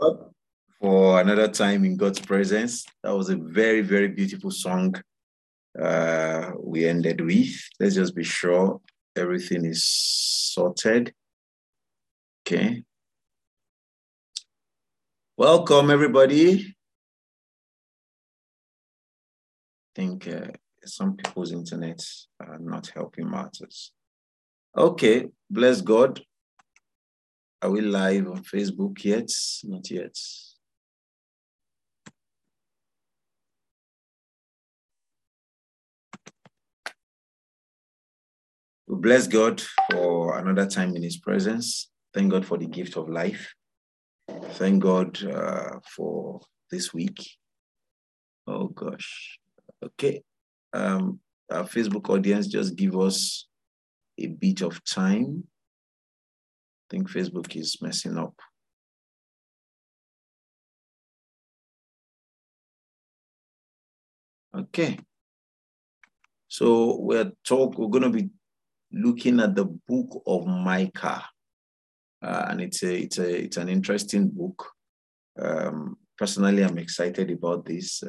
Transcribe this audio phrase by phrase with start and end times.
[0.00, 0.30] God
[0.80, 2.84] for another time in God's presence.
[3.02, 4.94] That was a very, very beautiful song
[5.80, 7.54] uh, we ended with.
[7.80, 8.80] Let's just be sure
[9.14, 11.14] everything is sorted.
[12.46, 12.82] Okay.
[15.36, 16.74] Welcome, everybody.
[19.88, 20.48] I think uh,
[20.84, 22.04] some people's internet
[22.40, 23.92] are not helping matters.
[24.76, 26.20] Okay, bless God.
[27.62, 29.30] Are we live on Facebook yet?
[29.64, 30.14] Not yet.
[38.86, 41.90] We bless God for another time in His presence.
[42.12, 43.54] Thank God for the gift of life.
[44.28, 47.18] Thank God uh, for this week.
[48.46, 49.38] Oh gosh.
[49.82, 50.22] Okay.
[50.72, 51.20] Um,
[51.50, 53.48] our Facebook audience, just give us
[54.18, 55.44] a bit of time.
[56.88, 58.34] Think Facebook is messing up.
[64.56, 64.98] Okay.
[66.48, 67.76] So we're talk.
[67.76, 68.30] We're going to be
[68.92, 71.24] looking at the book of Micah,
[72.22, 74.70] uh, and it's a it's a it's an interesting book.
[75.38, 78.02] Um, personally, I'm excited about this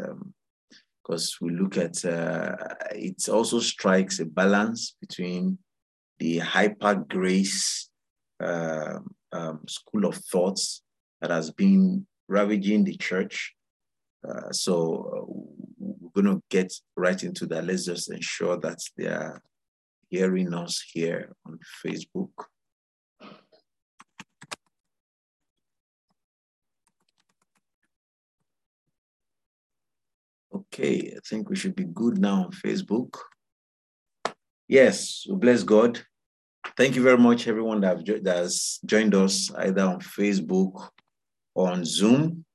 [1.04, 2.56] because um, we look at uh,
[2.92, 5.58] it also strikes a balance between
[6.20, 7.90] the hyper grace
[8.40, 9.00] uh,
[9.32, 10.82] um, school of thoughts
[11.22, 13.54] that has been ravaging the church.
[14.28, 15.34] Uh, so uh,
[15.80, 17.66] we're going to get right into that.
[17.66, 19.42] Let's just ensure that they are
[20.10, 22.30] hearing us here on Facebook.
[30.54, 33.16] Okay, I think we should be good now on Facebook.
[34.68, 36.02] Yes, bless God.
[36.76, 40.90] Thank you very much, everyone that, that has joined us either on Facebook
[41.56, 42.46] on Zoom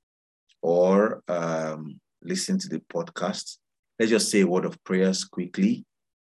[0.61, 3.59] or um, listen to the podcast.
[3.99, 5.85] Let's just say a word of prayers quickly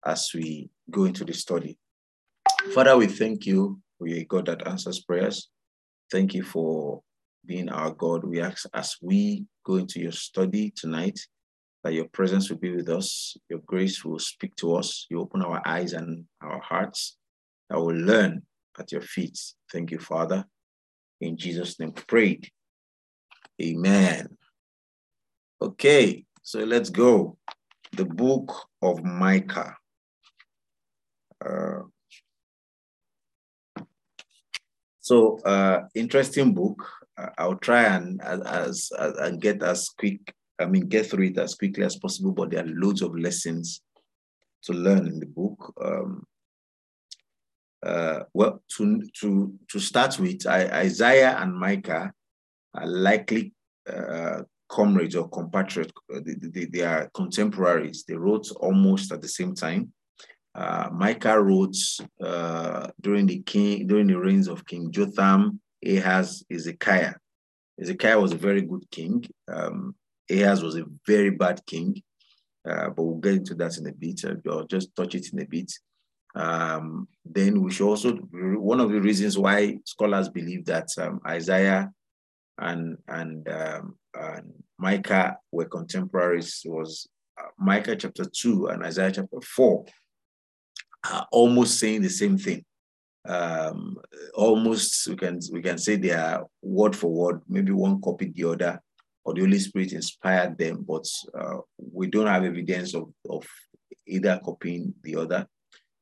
[0.05, 1.79] as we go into the study.
[2.75, 5.49] Father, we thank you your God that answers prayers.
[6.11, 7.03] Thank you for
[7.45, 8.25] being our God.
[8.25, 11.19] We ask as we go into your study tonight
[11.85, 15.43] that your presence will be with us, your grace will speak to us, you open
[15.43, 17.17] our eyes and our hearts
[17.71, 18.43] that will learn
[18.79, 19.39] at your feet.
[19.73, 20.45] Thank you, Father.
[21.21, 22.51] In Jesus' name, prayed.
[23.63, 24.37] Amen.
[25.63, 27.39] Okay, so let's go.
[27.93, 29.77] The book of Micah.
[31.45, 31.83] Uh,
[35.01, 36.85] so, uh, interesting book.
[37.37, 40.35] I'll try and as, as and get as quick.
[40.59, 42.33] I mean, get through it as quickly as possible.
[42.33, 43.83] But there are loads of lessons
[44.63, 45.75] to learn in the book.
[45.83, 46.25] Um,
[47.83, 52.13] uh, well, to to to start with, Isaiah and Micah
[52.75, 53.53] are likely
[53.89, 55.93] uh, comrades or compatriots.
[56.09, 58.05] They, they, they, are contemporaries.
[58.07, 59.93] They wrote almost at the same time
[60.55, 61.77] uh, Micah wrote
[62.23, 67.15] uh, during the king during the reigns of King Jotham, Ahaz, Ezekiah.
[67.81, 69.25] Ezekiah was a very good king.
[69.49, 69.95] Um,
[70.31, 72.03] Ahaz was a very bad king,
[72.69, 74.23] uh, but we'll get into that in a bit.
[74.49, 75.73] I'll just touch it in a bit.
[76.35, 81.91] Um, then we should also one of the reasons why scholars believe that um, Isaiah
[82.59, 87.09] and and, um, and Micah were contemporaries was
[87.41, 89.85] uh, Micah chapter two and Isaiah chapter four
[91.11, 92.65] are almost saying the same thing.
[93.29, 93.97] Um,
[94.35, 97.43] almost we can we can say they are word for word.
[97.49, 98.81] Maybe one copied the other,
[99.25, 101.07] or the Holy Spirit inspired them, but
[101.39, 101.59] uh,
[101.93, 103.47] we don't have evidence of, of
[104.07, 105.47] either copying the other.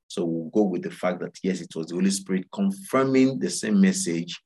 [0.08, 3.50] So we'll go with the fact that yes, it was the Holy Spirit confirming the
[3.50, 4.36] same message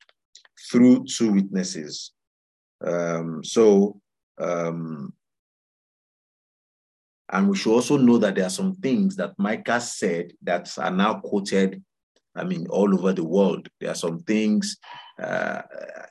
[0.70, 2.12] through two witnesses.
[2.84, 4.00] Um, so
[4.38, 5.14] um,
[7.32, 10.90] and we should also know that there are some things that Micah said that are
[10.90, 11.82] now quoted,
[12.36, 13.68] I mean, all over the world.
[13.80, 14.76] There are some things,
[15.20, 15.62] uh,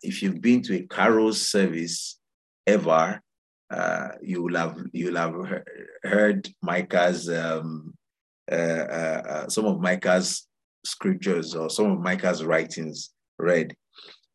[0.02, 2.20] if you've been to a carol service
[2.66, 3.22] ever,
[3.70, 5.64] uh, you will have you will have
[6.04, 7.94] heard Micah's um,
[8.50, 10.48] Uh, uh, uh, some of Micah's
[10.86, 13.76] scriptures or some of Micah's writings read.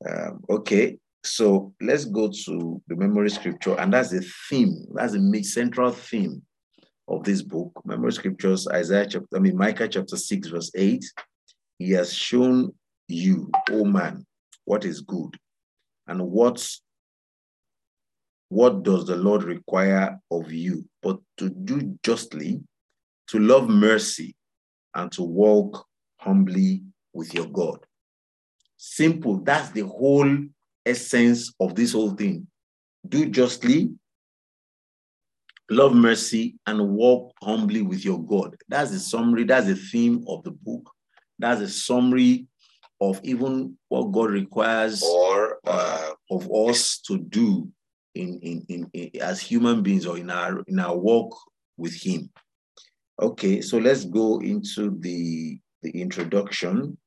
[0.08, 4.86] Um, okay, so let's go to the memory scripture, and that's the theme.
[4.94, 6.42] That's the central theme
[7.08, 11.04] of this book, memory scriptures, Isaiah chapter, I mean, Micah chapter 6, verse 8.
[11.78, 12.72] He has shown
[13.08, 14.26] you, O man,
[14.64, 15.36] what is good
[16.06, 16.68] and what,
[18.48, 22.60] what does the Lord require of you, but to do justly,
[23.28, 24.36] to love mercy,
[24.94, 25.86] and to walk
[26.18, 26.82] humbly
[27.12, 27.78] with your God.
[28.76, 29.38] Simple.
[29.42, 30.36] That's the whole
[30.84, 32.46] essence of this whole thing.
[33.08, 33.90] Do justly,
[35.70, 38.56] love mercy, and walk humbly with your God.
[38.68, 40.90] That's the summary, that's the theme of the book.
[41.38, 42.46] That's a summary
[43.00, 47.68] of even what God requires or uh, of us to do
[48.14, 51.36] in, in, in, in, as human beings or in our in our walk
[51.76, 52.30] with Him.
[53.20, 56.98] Okay, so let's go into the the introduction.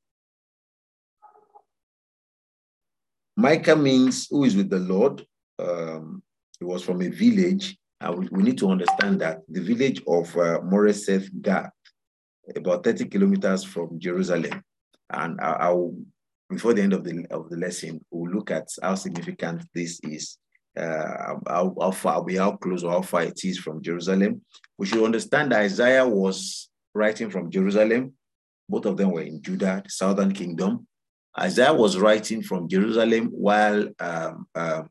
[3.36, 5.24] Micah means who is with the Lord.
[5.58, 6.22] Um,
[6.58, 7.76] he was from a village.
[8.00, 11.70] Uh, we, we, need to understand that the village of uh, Moresheth Gath,
[12.56, 14.62] about 30 kilometers from Jerusalem.
[15.10, 15.94] And I, I'll,
[16.48, 20.38] before the end of the, of the lesson, we'll look at how significant this is,
[20.80, 24.42] uh, how, how far, how close or how far it is from Jerusalem.
[24.78, 28.14] We should understand that Isaiah was writing from Jerusalem.
[28.68, 30.86] Both of them were in Judah, the southern kingdom.
[31.38, 34.90] Isaiah was writing from Jerusalem while um, um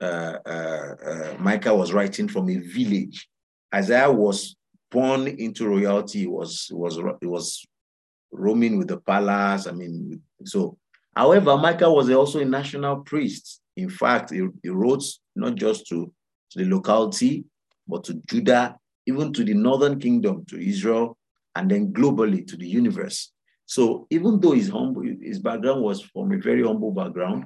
[0.00, 3.28] uh, uh, uh, Micah was writing from a village.
[3.74, 4.56] Isaiah was
[4.90, 6.20] born into royalty.
[6.20, 7.64] He was was was
[8.30, 9.66] roaming with the palace.
[9.66, 10.76] I mean, so.
[11.14, 13.62] However, Micah was also a national priest.
[13.76, 16.12] In fact, he, he wrote not just to,
[16.50, 17.44] to the locality,
[17.86, 18.76] but to Judah,
[19.06, 21.16] even to the northern kingdom, to Israel,
[21.54, 23.32] and then globally to the universe.
[23.66, 27.44] So even though his humble, his background was from a very humble background,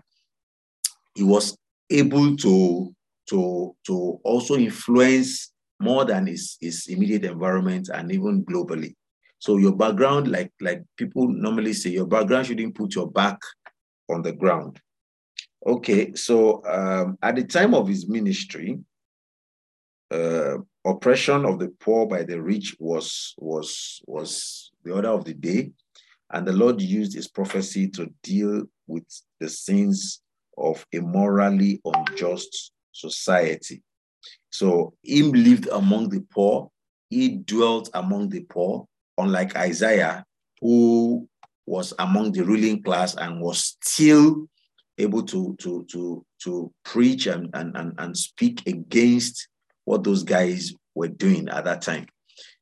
[1.15, 1.56] he was
[1.91, 2.94] able to,
[3.31, 8.94] to, to also influence more than his, his immediate environment and even globally.
[9.38, 13.38] So your background, like, like people normally say, your background shouldn't put your back
[14.11, 14.79] on the ground.
[15.66, 18.78] Okay, so um, at the time of his ministry,
[20.10, 25.34] uh, oppression of the poor by the rich was was was the order of the
[25.34, 25.70] day,
[26.32, 29.04] and the Lord used His prophecy to deal with
[29.38, 30.22] the sins
[30.56, 33.82] of a morally unjust society.
[34.50, 36.70] So him lived among the poor,
[37.08, 38.86] he dwelt among the poor,
[39.16, 40.24] unlike Isaiah,
[40.60, 41.28] who
[41.66, 44.48] was among the ruling class and was still
[45.00, 49.49] able to, to, to, to preach and, and, and, and speak against
[49.85, 52.06] what those guys were doing at that time.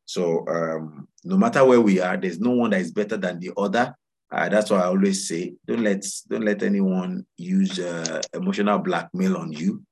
[0.05, 3.53] So um, no matter where we are, there's no one that is better than the
[3.57, 3.95] other.
[4.31, 9.37] Uh, that's why I always say, don't let don't let anyone use uh, emotional blackmail
[9.37, 9.83] on you.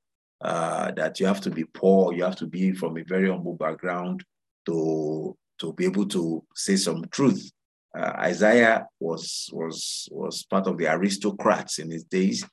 [0.42, 3.54] Uh, that you have to be poor, you have to be from a very humble
[3.54, 4.22] background
[4.66, 7.50] to to be able to say some truth.
[7.96, 12.44] Uh, Isaiah was was was part of the aristocrats in his days.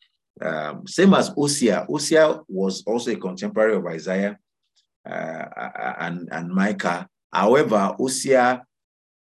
[0.41, 1.85] Um, same as Hosea.
[1.89, 4.37] Hosea was also a contemporary of Isaiah
[5.09, 5.45] uh,
[5.99, 7.07] and and Micah.
[7.31, 8.63] However, Hosea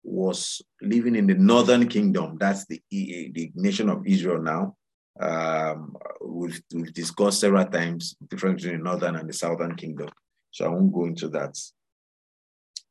[0.03, 2.37] was living in the northern kingdom.
[2.39, 4.75] That's the, the nation of Israel now.
[5.19, 5.95] Um,
[6.25, 10.09] we've, we've discussed several times the difference between the northern and the southern kingdom.
[10.51, 11.57] So I won't go into that.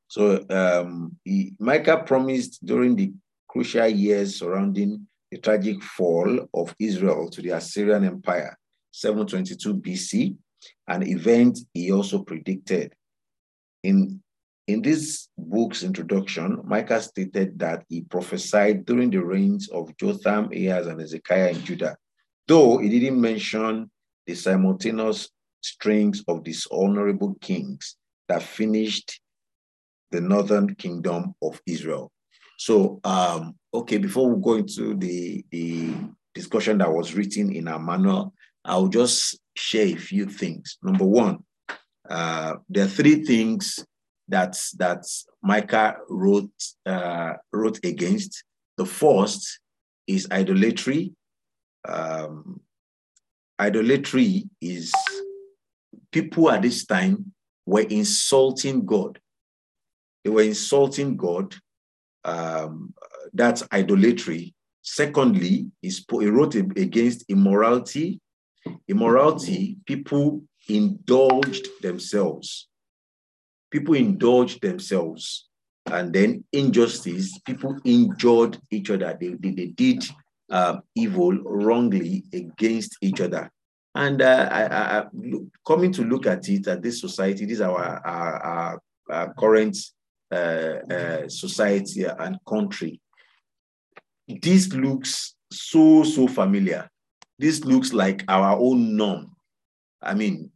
[0.08, 3.12] So um, he, Micah promised during the
[3.48, 8.58] crucial years surrounding the tragic fall of Israel to the Assyrian Empire,
[8.92, 10.36] 722 BC,
[10.88, 12.94] an event he also predicted.
[13.84, 14.22] In
[14.66, 20.86] in this book's introduction, Micah stated that he prophesied during the reigns of Jotham, Ahaz,
[20.86, 21.96] and Hezekiah in Judah,
[22.46, 23.90] though he didn't mention
[24.26, 25.30] the simultaneous
[25.62, 27.96] strings of dishonorable kings
[28.28, 29.22] that finished
[30.10, 32.10] the northern kingdom of Israel.
[32.58, 35.94] So, um, okay, before we go into the, the
[36.34, 38.34] discussion that was written in our manual,
[38.64, 40.78] I'll just share a few things.
[40.82, 41.38] Number one,
[42.08, 43.84] uh, there are three things
[44.28, 45.04] that that
[45.42, 46.50] Micah wrote
[46.86, 48.44] uh, wrote against.
[48.76, 49.60] The first
[50.06, 51.12] is idolatry.
[51.86, 52.60] Um,
[53.58, 54.92] idolatry is
[56.12, 57.32] people at this time
[57.66, 59.18] were insulting God.
[60.28, 61.54] They were insulting God.
[62.24, 62.94] Um,
[63.32, 64.54] that's idolatry.
[64.82, 68.20] Secondly, is he wrote against immorality.
[68.88, 72.68] Immorality, people indulged themselves
[73.70, 75.46] people indulged themselves.
[75.86, 79.16] And then injustice, people injured each other.
[79.18, 80.04] They, they, they did
[80.50, 83.50] uh, evil wrongly against each other.
[83.94, 85.04] And uh, I, I,
[85.66, 89.76] coming to look at it, at this society, this is our, our, our, our current
[90.30, 93.00] Uh, uh, society and country.
[94.26, 96.86] This looks so, so familiar.
[97.38, 99.34] This looks like our own norm.
[100.02, 100.50] I mean,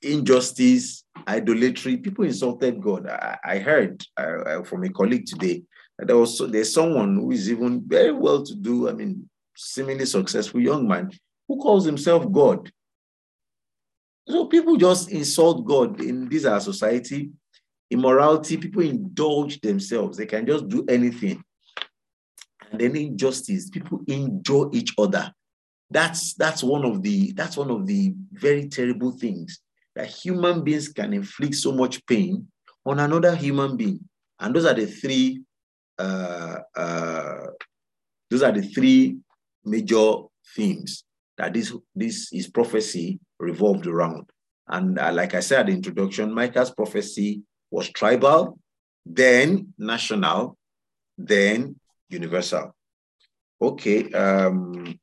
[0.00, 1.96] injustice, idolatry.
[1.96, 3.08] People insulted God.
[3.08, 5.64] I, I heard uh, uh from a colleague today
[5.98, 8.88] that there was there's someone who is even very well to do.
[8.88, 11.10] I mean, seemingly successful young man.
[11.48, 12.70] who calls himself God.
[14.28, 17.30] So people just insult God in this our society.
[17.90, 20.16] Immorality, people indulge themselves.
[20.16, 21.42] They can just do anything.
[22.70, 25.32] And then injustice, people enjoy each other.
[25.90, 29.60] That's that's one of the that's one of the very terrible things
[29.94, 32.48] that human beings can inflict so much pain
[32.84, 34.00] on another human being.
[34.40, 35.42] And those are the three
[35.98, 37.46] uh, uh,
[38.30, 39.16] those are the three
[39.64, 40.14] major
[40.54, 41.04] themes
[41.38, 44.28] that this this is prophecy revolved around.
[44.68, 48.58] And uh, like I said at the introduction, Micah's prophecy was tribal,
[49.04, 50.56] then national,
[51.18, 51.76] then
[52.08, 52.74] universal.
[53.60, 54.12] Okay.
[54.12, 54.98] Um,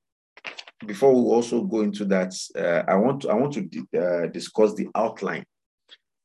[0.86, 4.74] before we also go into that, uh, I want to, I want to uh, discuss
[4.74, 5.46] the outline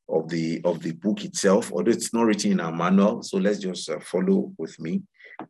[0.09, 1.71] of the of the book itself.
[1.71, 5.01] Although it's not written in our manual, so let's just uh, follow with me.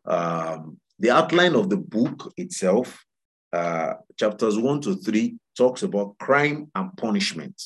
[0.04, 3.04] Um, the outline of the book itself,
[3.52, 7.60] uh, chapters one to three, talks about crime and punishment,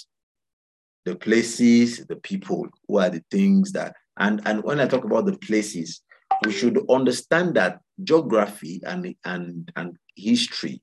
[1.05, 5.27] the places, the people, who are the things that, and, and when I talk about
[5.27, 6.01] the places,
[6.45, 10.83] we should understand that geography and, and, and history,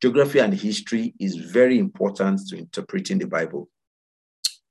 [0.00, 3.68] geography and history is very important to interpreting the Bible,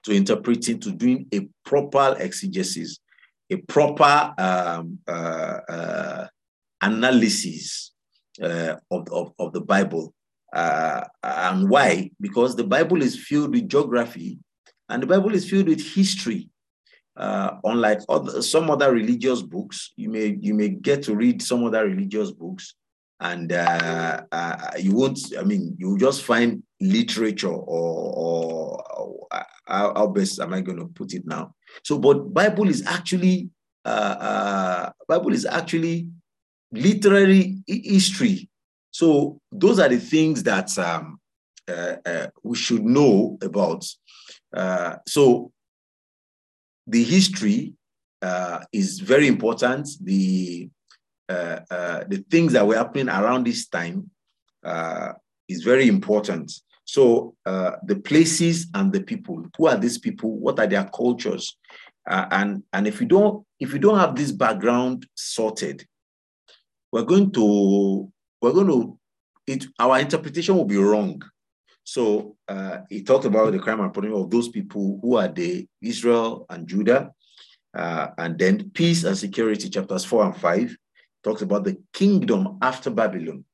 [0.04, 3.00] to interpreting, to doing a proper exegesis,
[3.50, 6.28] a proper um, uh, uh,
[6.82, 7.92] analysis
[8.42, 10.14] uh, of, of, of the Bible
[10.54, 12.12] uh, and why?
[12.20, 14.38] Because the Bible is filled with geography
[14.92, 16.50] and the Bible is filled with history.
[17.16, 21.64] Uh, unlike other, some other religious books, you may you may get to read some
[21.66, 22.76] other religious books,
[23.20, 25.20] and uh, uh, you won't.
[25.38, 29.28] I mean, you just find literature or, or, or
[29.68, 31.54] how, how, best am I going to put it now?
[31.84, 33.50] So, but Bible is actually
[33.84, 36.08] uh, uh, Bible is actually
[36.72, 38.50] literary history
[38.92, 41.20] so those are the things that um,
[41.68, 43.86] uh, uh, we should know about.
[44.54, 45.52] Uh, so
[46.88, 47.74] the history
[48.22, 49.88] uh, is very important.
[50.02, 50.70] The
[51.30, 54.10] uh, uh, the things that were happening around this time
[55.48, 56.52] is very important.
[56.84, 59.46] So the places and the people.
[59.58, 60.38] Who are these people?
[60.38, 61.58] What are their cultures?
[62.08, 65.86] and and if you don't if you don't have this background sorted,
[66.92, 68.98] we're going to we're going to,
[69.48, 71.22] it, our interpretation will be wrong.
[71.84, 75.68] So uh, he talked about the crime and punishment of those people who are the
[75.82, 77.12] Israel and Judah.
[77.74, 80.76] Uh, and then peace and security, chapters four and five,
[81.24, 83.46] talks about the kingdom after Babylon,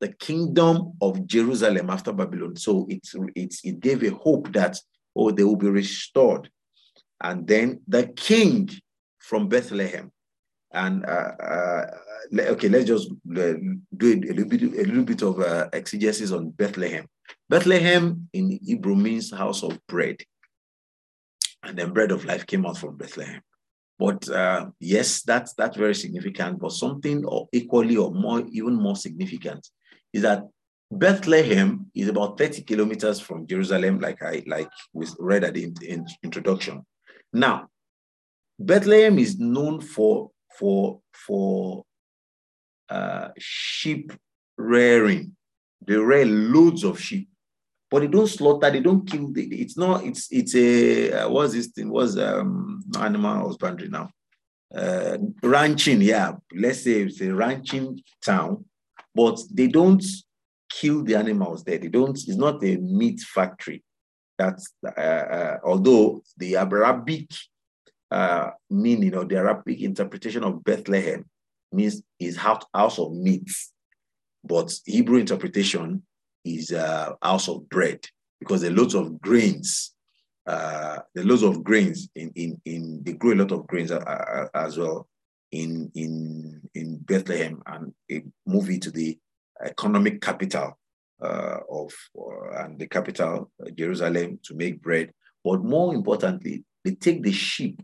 [0.00, 2.56] the kingdom of Jerusalem after Babylon.
[2.56, 4.78] So it's, it's, it gave a hope that,
[5.16, 6.48] oh, they will be restored.
[7.20, 8.70] And then the king
[9.18, 10.12] from Bethlehem.
[10.72, 11.86] And uh, uh
[12.32, 13.54] okay, let's just uh,
[13.96, 17.06] do a little bit, a little bit of uh, exegesis on Bethlehem.
[17.48, 20.16] Bethlehem in Hebrew means house of bread.
[21.62, 23.40] And then bread of life came out from Bethlehem.
[23.98, 26.60] But uh, yes, that's that's very significant.
[26.60, 29.66] But something or equally or more, even more significant,
[30.12, 30.44] is that
[30.90, 35.74] Bethlehem is about 30 kilometers from Jerusalem, like I like we read at the in,
[35.82, 36.86] in introduction.
[37.32, 37.68] Now,
[38.58, 41.84] Bethlehem is known for for for
[42.88, 44.12] uh, sheep
[44.56, 45.36] rearing.
[45.86, 47.28] They rear loads of sheep,
[47.90, 48.70] but they don't slaughter.
[48.70, 49.32] They don't kill.
[49.32, 50.04] They, it's not.
[50.04, 51.90] It's it's a uh, what's this thing?
[51.90, 54.10] What's um animal husbandry now?
[54.74, 56.02] Uh, ranching.
[56.02, 58.64] Yeah, let's say it's a ranching town,
[59.14, 60.04] but they don't
[60.70, 61.78] kill the animals there.
[61.78, 62.10] They don't.
[62.10, 63.82] It's not a meat factory.
[64.38, 67.30] That's uh, uh, although the Arabic
[68.10, 71.24] uh, meaning or the Arabic interpretation of Bethlehem
[71.72, 73.50] means is house, house of meat,
[74.44, 76.02] but Hebrew interpretation
[76.56, 78.06] is uh, house of bread
[78.40, 79.94] because there are loads of grains.
[80.46, 83.90] Uh, there are loads of grains in, in, in they grow a lot of grains
[83.90, 85.06] uh, uh as well
[85.52, 89.18] in, in, in Bethlehem and a movie to the
[89.62, 90.78] economic capital
[91.22, 95.12] uh, of uh, and the capital uh, Jerusalem to make bread.
[95.44, 97.82] But more importantly, they take the sheep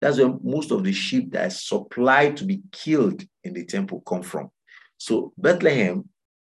[0.00, 4.02] that's where most of the sheep that are supplied to be killed in the temple
[4.06, 4.50] come from.
[4.96, 6.08] So Bethlehem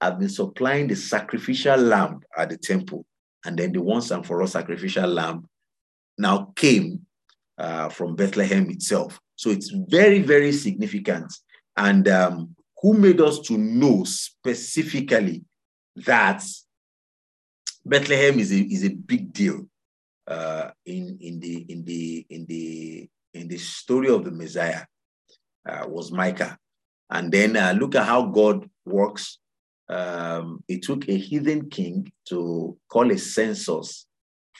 [0.02, 3.06] have been supplying the sacrificial lamb at the temple,
[3.44, 5.48] and then the once and for all sacrificial lamb
[6.18, 7.06] now came
[7.58, 9.20] uh, from Bethlehem itself.
[9.36, 11.32] So it's very, very significant.
[11.76, 15.44] And um, who made us to know specifically
[15.96, 16.44] that
[17.84, 19.66] Bethlehem is a, is a big deal
[20.26, 24.82] uh, in, in, the, in, the, in, the, in the story of the Messiah
[25.68, 26.58] uh, was Micah.
[27.10, 29.38] And then uh, look at how God works.
[29.92, 34.06] Um, it took a heathen king to call a census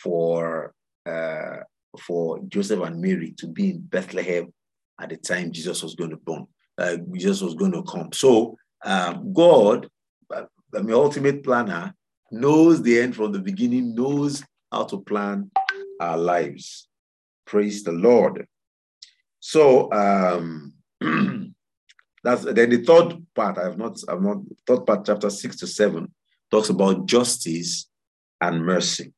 [0.03, 0.75] for
[1.07, 1.57] uh,
[1.99, 4.53] for Joseph and Mary to be in Bethlehem
[5.01, 6.47] at the time Jesus was going to born.
[6.79, 8.13] Uh, Jesus was going to come.
[8.13, 9.89] So um, God,
[10.35, 11.95] uh, the ultimate planner,
[12.31, 15.51] knows the end from the beginning, knows how to plan
[16.01, 16.89] our lives.
[17.47, 18.47] Praise the Lord.
[19.41, 20.75] So um,
[22.23, 23.59] that's then the third part.
[23.59, 26.13] I have not, I've not third part, chapter six to seven,
[26.51, 27.89] talks about justice
[28.41, 29.13] and mercy.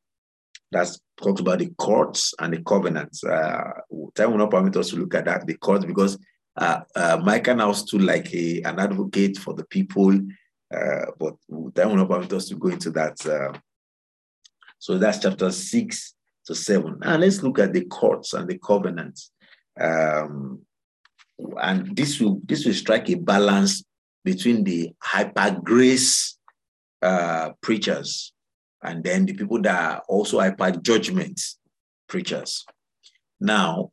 [0.71, 3.23] That's talks about the courts and the covenants.
[3.23, 3.71] Uh,
[4.15, 6.17] time will not permit us to look at that, the courts, because
[6.57, 10.13] uh, uh, Micah now stood like a, an advocate for the people,
[10.75, 11.35] uh, but
[11.75, 13.25] time will not permit us to go into that.
[13.25, 13.57] Uh,
[14.79, 16.97] so that's chapter six to seven.
[17.01, 19.31] And let's look at the courts and the covenants.
[19.79, 20.61] Um,
[21.61, 23.83] and this will this will strike a balance
[24.23, 26.37] between the hyper grace
[27.01, 28.33] uh, preachers
[28.83, 31.39] and then the people that are also hyper judgment
[32.07, 32.65] preachers.
[33.39, 33.91] Now,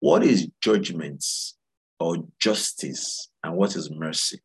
[0.00, 1.56] what is judgments
[2.00, 4.40] or justice and what is mercy?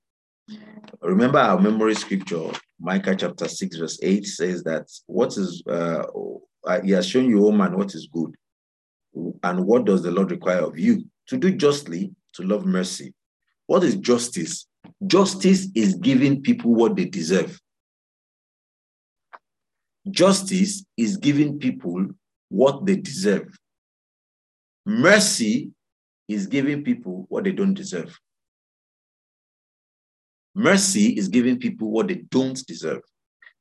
[1.01, 6.03] Remember our memory scripture, Micah chapter 6, verse 8 says that what is, uh,
[6.83, 8.35] he has shown you, O man, what is good.
[9.43, 11.05] And what does the Lord require of you?
[11.27, 13.13] To do justly, to love mercy.
[13.67, 14.67] What is justice?
[15.05, 17.59] Justice is giving people what they deserve.
[20.09, 22.07] Justice is giving people
[22.49, 23.57] what they deserve.
[24.85, 25.71] Mercy
[26.27, 28.19] is giving people what they don't deserve.
[30.55, 33.01] Mercy is giving people what they don't deserve.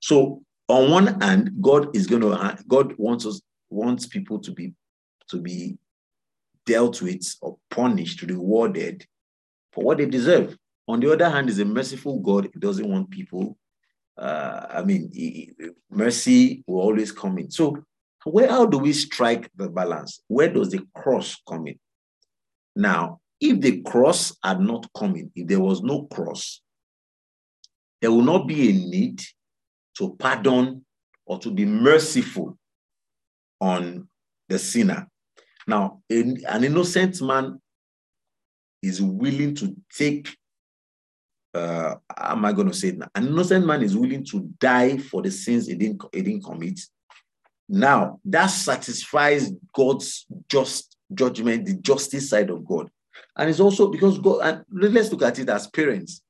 [0.00, 4.74] So on one hand, God is going to God wants us wants people to be
[5.28, 5.78] to be
[6.66, 9.07] dealt with or punished, rewarded
[9.73, 10.57] for what they deserve.
[10.88, 12.48] On the other hand, is a merciful God.
[12.53, 13.57] He doesn't want people.
[14.16, 15.53] Uh, I mean, he,
[15.90, 17.51] mercy will always come in.
[17.51, 17.85] So,
[18.25, 20.20] where how do we strike the balance?
[20.29, 21.79] Where does the cross come in?
[22.77, 26.61] Now, if the cross had not come in, if there was no cross,
[28.01, 29.22] there will not be a need
[29.98, 30.85] to pardon
[31.27, 32.57] or to be merciful
[33.61, 34.09] on
[34.48, 35.09] the sinner.
[35.66, 37.61] Now, an innocent man
[38.83, 40.37] is willing to take,
[41.55, 43.09] uh, am I going to say it now?
[43.14, 46.81] An innocent man is willing to die for the sins he didn't, he didn't commit.
[47.68, 52.90] Now, that satisfies God's just judgment, the justice side of God.
[53.37, 56.22] And it's also because God, and let's look at it as parents.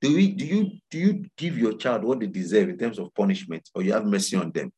[0.00, 3.14] Do, we, do you do you give your child what they deserve in terms of
[3.14, 4.72] punishment, or you have mercy on them?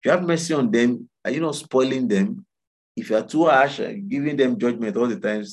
[0.00, 2.46] If you have mercy on them, are you not spoiling them?
[2.96, 5.44] If you are too harsh, uh, giving them judgment all the time.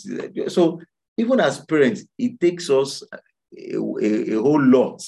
[0.50, 0.82] So
[1.18, 3.04] even as parents, it takes us
[3.58, 5.04] a, a, a whole lot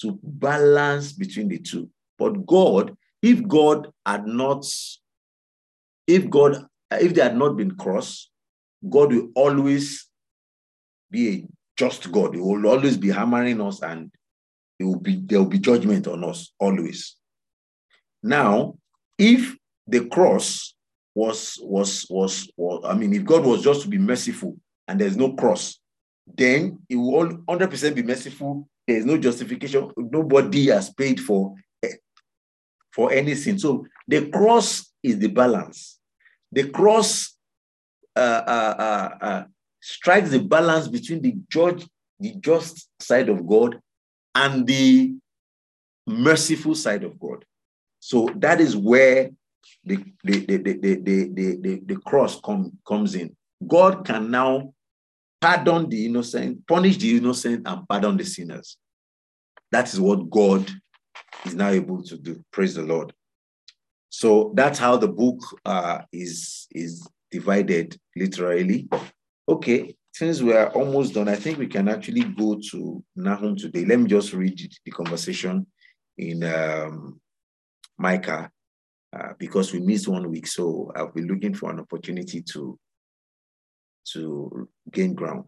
[0.00, 1.90] to balance between the two.
[2.18, 4.66] But God, if God had not,
[6.06, 8.30] if God, if they had not been cross,
[8.88, 10.08] God will always
[11.10, 12.34] be a just God.
[12.34, 14.10] He will always be hammering us and
[14.78, 17.16] it will be there will be judgment on us always.
[18.22, 18.76] Now,
[19.18, 20.74] if the cross
[21.16, 24.54] was, was, was, was, I mean, if God was just to be merciful
[24.86, 25.80] and there's no cross,
[26.26, 28.68] then he will 100% be merciful.
[28.86, 29.90] There's no justification.
[29.96, 31.54] Nobody has paid for,
[32.92, 33.58] for anything.
[33.58, 35.98] So the cross is the balance.
[36.52, 37.34] The cross
[38.14, 39.44] uh, uh, uh, uh,
[39.80, 41.86] strikes the balance between the judge,
[42.20, 43.80] the just side of God,
[44.34, 45.14] and the
[46.06, 47.42] merciful side of God.
[48.00, 49.30] So that is where
[49.84, 50.94] the, the, the, the, the,
[51.32, 53.36] the, the, the cross come, comes in.
[53.66, 54.72] God can now
[55.40, 58.76] pardon the innocent, punish the innocent, and pardon the sinners.
[59.72, 60.70] That is what God
[61.44, 62.42] is now able to do.
[62.52, 63.12] Praise the Lord.
[64.08, 68.88] So that's how the book uh, is, is divided literally.
[69.48, 73.84] Okay, since we are almost done, I think we can actually go to Nahum today.
[73.84, 75.66] Let me just read the conversation
[76.16, 77.20] in um,
[77.98, 78.50] Micah
[79.16, 80.46] uh, because we missed one week.
[80.46, 82.78] So I'll be looking for an opportunity to,
[84.12, 85.44] to gain ground.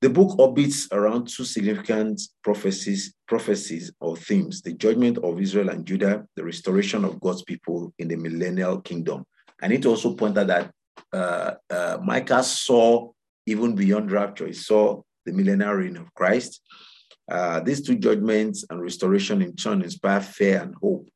[0.00, 5.86] The book orbits around two significant prophecies, prophecies or themes, the judgment of Israel and
[5.86, 9.24] Judah, the restoration of God's people in the millennial kingdom.
[9.60, 10.72] I need to also point out that
[11.12, 13.12] uh, uh, Micah saw
[13.46, 16.60] even beyond rapture, he saw the millennial reign of Christ.
[17.30, 21.08] Uh, these two judgments and restoration in turn inspire fear and hope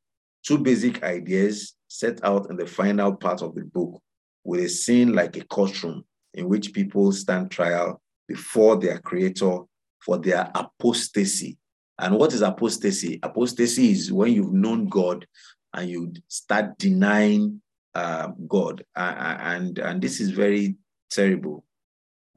[0.47, 4.01] two basic ideas set out in the final part of the book
[4.45, 6.05] with a scene like a courtroom
[6.35, 9.59] in which people stand trial before their creator
[10.05, 11.59] for their apostasy
[11.99, 13.19] And what is apostasy?
[13.23, 15.27] Apostasy is when you've known God
[15.73, 17.63] and you start denying
[17.95, 20.77] uh, God, uh, and and this is very
[21.11, 21.65] terrible.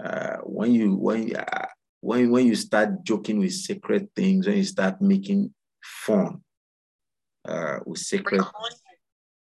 [0.02, 1.66] Uh, when you when uh,
[2.00, 6.42] when when you start joking with sacred things, when you start making fun
[7.48, 8.44] uh, with sacred,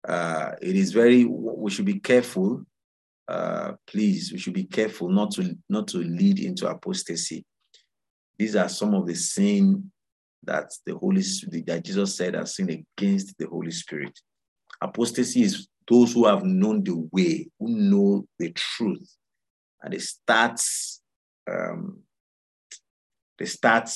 [0.06, 1.24] uh, it is very.
[1.24, 2.64] We should be careful.
[3.28, 7.44] Uh, please, we should be careful not to not to lead into apostasy.
[8.38, 9.90] These are some of the sin
[10.44, 14.18] that the Holy Spirit, that Jesus said are sin against the Holy Spirit.
[14.80, 19.16] Apostasy is those who have known the way, who know the truth,
[19.82, 20.60] and they start
[21.50, 22.00] um,
[23.38, 23.90] they start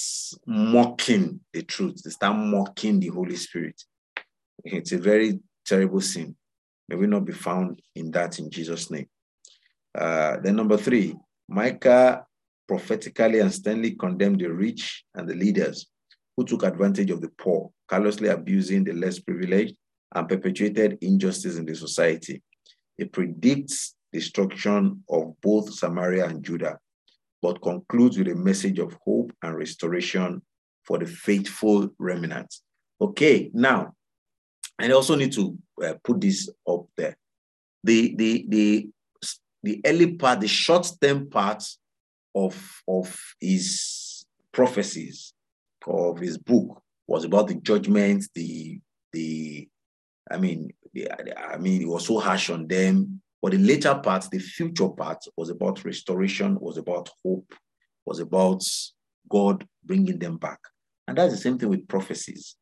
[0.47, 2.03] mocking the truth.
[2.03, 3.83] They start mocking the Holy Spirit.
[4.65, 6.37] It's a very terrible sin.
[6.89, 9.09] May we not be found in that in Jesus' name.
[9.97, 11.15] Uh, then number three,
[11.49, 12.25] Micah
[12.69, 15.87] prophetically and sternly condemned the rich and the leaders
[16.37, 19.75] who took advantage of the poor, callously abusing the less privileged
[20.15, 22.43] and perpetuated injustice in the society.
[22.99, 26.79] It predicts destruction of both Samaria and Judah,
[27.43, 30.43] but concludes with a message of hope and restoration
[30.85, 32.55] for the faithful remnant.
[33.01, 33.95] Okay, now,
[34.79, 37.17] I also need to uh, put this up there.
[37.85, 38.89] The, the, the,
[39.63, 41.65] the early part, the short-term part
[42.35, 45.33] of, of his prophecies
[45.87, 48.81] of his book was about the judgment, the
[49.13, 49.69] the
[50.31, 50.73] I mean,
[51.37, 53.21] I mean, it was so harsh on them.
[53.47, 57.55] But the later part, the future part, was about restoration, was about hope,
[58.05, 58.65] was about
[59.29, 60.59] God bringing them back.
[61.07, 62.57] And that's the same thing with prophecies.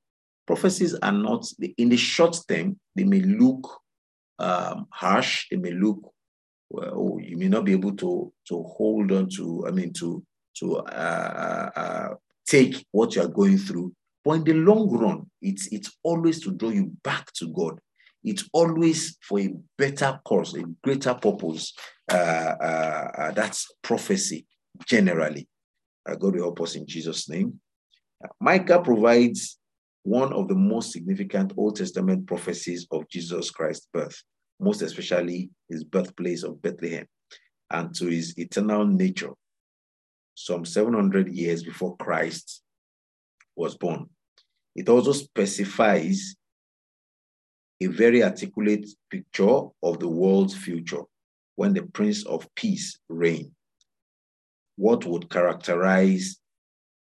[0.46, 1.46] Prophecies are not,
[1.78, 3.80] in the short term, they may look
[4.38, 6.12] um, harsh, they may look,
[6.68, 10.22] well, oh, you may not be able to, to hold on to, I mean, to,
[10.58, 12.08] to uh, uh, uh
[12.46, 13.94] take what you are going through.
[14.22, 17.80] But in the long run, it's, it's always to draw you back to God.
[18.24, 21.74] It's always for a better cause, a greater purpose.
[22.10, 22.14] Uh,
[22.60, 24.46] uh, uh, that's prophecy
[24.86, 25.46] generally.
[26.08, 27.60] Uh, God will help us in Jesus' name.
[28.40, 29.58] Micah provides
[30.02, 34.22] one of the most significant Old Testament prophecies of Jesus Christ's birth,
[34.58, 37.06] most especially his birthplace of Bethlehem,
[37.70, 39.32] and to his eternal nature
[40.34, 42.62] some 700 years before Christ
[43.56, 44.08] was born.
[44.74, 46.34] It also specifies
[47.84, 51.02] a very articulate picture of the world's future
[51.56, 53.52] when the Prince of Peace reign.
[54.76, 56.38] What would characterize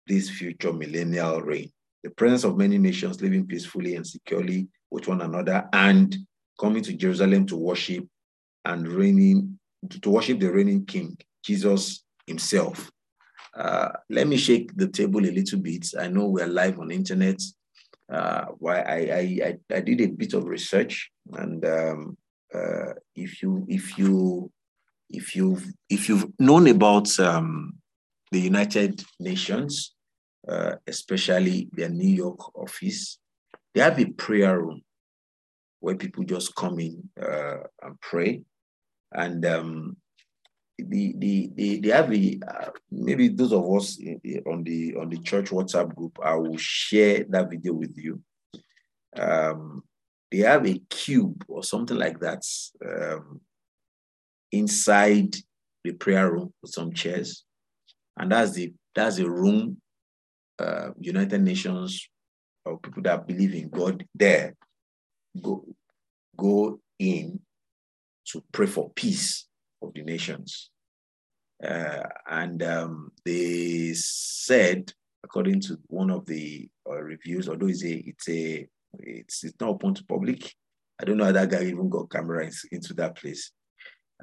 [0.07, 1.71] this future millennial reign?
[2.05, 6.17] The presence of many nations living peacefully and securely with one another and
[6.61, 8.07] coming to Jerusalem to worship
[8.65, 9.59] and reigning,
[9.91, 12.91] to worship the reigning king, Jesus himself.
[13.57, 15.89] Uh, let me shake the table a little bit.
[15.99, 17.41] I know we're live on internet.
[18.11, 18.97] Uh, why I,
[19.45, 22.17] I, I did a bit of research, and um,
[22.55, 24.51] uh, if you if you
[25.11, 25.59] if you
[25.91, 27.75] if you've known about um,
[28.33, 29.95] the United Nations,
[30.49, 33.19] uh, especially their New York office,
[33.75, 34.81] they have a prayer room
[35.81, 38.43] where people just come in uh, and pray,
[39.13, 39.97] and um,
[40.79, 43.99] the the the they have a uh, maybe those of us
[44.47, 46.19] on the on the church WhatsApp group.
[46.23, 48.23] I will share that video with you.
[49.17, 49.83] Um,
[50.31, 52.43] they have a cube or something like that
[52.87, 53.41] um,
[54.53, 55.35] inside
[55.85, 57.45] the prayer room with some chairs,
[58.17, 59.81] and that's the that's the room.
[60.61, 62.09] Uh, United Nations
[62.65, 64.55] or people that believe in God there
[65.41, 65.65] go
[66.37, 67.41] go in
[68.27, 69.48] to pray for peace
[69.83, 70.71] of the nations.
[71.63, 74.93] Uh, and um, they said,
[75.25, 78.67] according to one of the uh, reviews, although it's a, it's a,
[79.01, 80.55] it's, it's not open to public.
[81.01, 83.53] I don't know how that guy even got cameras into that place.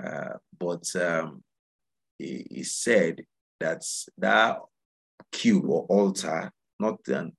[0.01, 1.43] Uh, but um,
[2.17, 3.23] he, he, said
[3.61, 3.81] that
[4.17, 4.59] that
[5.31, 7.31] cube or altar, not an,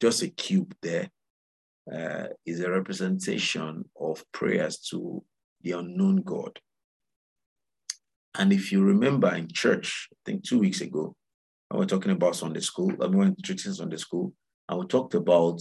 [0.00, 1.10] just a cube there,
[1.92, 5.22] uh, is a representation of prayers to
[5.62, 6.58] the unknown God.
[8.38, 11.14] And if you remember in church, I think two weeks ago,
[11.70, 12.92] I was talking about Sunday school.
[13.02, 14.32] I went treating Sunday school,
[14.68, 15.60] and we talked about.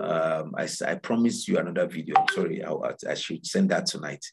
[0.00, 2.16] Um, I, I promised you another video.
[2.18, 2.72] I'm sorry, I,
[3.08, 4.24] I should send that tonight.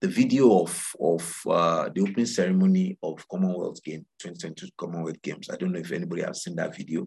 [0.00, 5.48] The video of of uh, the opening ceremony of Commonwealth Game 2022 Commonwealth Games.
[5.50, 7.06] I don't know if anybody has seen that video.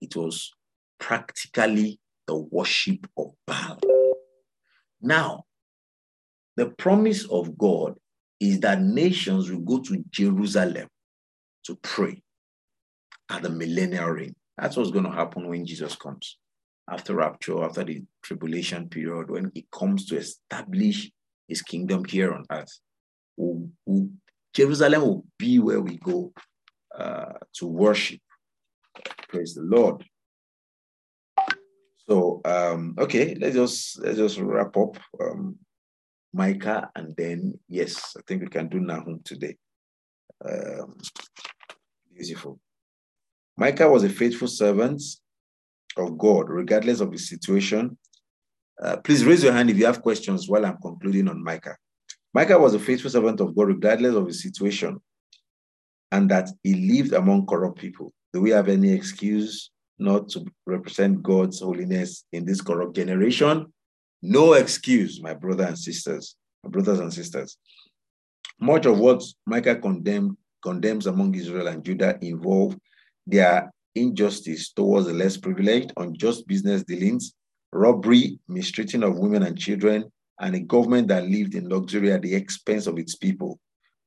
[0.00, 0.50] It was
[0.98, 3.80] practically the worship of Baal.
[5.00, 5.44] Now,
[6.56, 7.94] the promise of God
[8.40, 10.88] is that nations will go to Jerusalem
[11.64, 12.22] to pray
[13.30, 14.34] at the millennial reign.
[14.56, 16.38] That's what's going to happen when Jesus comes.
[16.90, 21.10] After rapture, after the tribulation period, when he comes to establish
[21.46, 22.80] his kingdom here on earth.
[24.54, 26.32] Jerusalem will be where we go
[26.96, 28.20] uh, to worship.
[29.28, 30.04] Praise the Lord.
[32.08, 35.56] So um, okay, let's just let's just wrap up um,
[36.32, 39.56] Micah, and then yes, I think we can do Nahum today.
[40.44, 40.96] Um,
[42.14, 42.60] beautiful.
[43.56, 45.02] Micah was a faithful servant
[45.96, 47.98] of God, regardless of his situation.
[48.80, 51.76] Uh, please raise your hand if you have questions while I'm concluding on Micah.
[52.32, 55.00] Micah was a faithful servant of God, regardless of his situation,
[56.12, 58.12] and that he lived among corrupt people.
[58.32, 63.72] Do we have any excuse not to represent God's holiness in this corrupt generation.
[64.22, 67.56] No excuse, my brothers and sisters, my brothers and sisters.
[68.60, 72.76] Much of what Micah condemned, condemns among Israel and Judah involve
[73.26, 77.34] their injustice towards the less privileged, unjust business dealings,
[77.72, 82.34] robbery, mistreating of women and children, and a government that lived in luxury at the
[82.34, 83.58] expense of its people.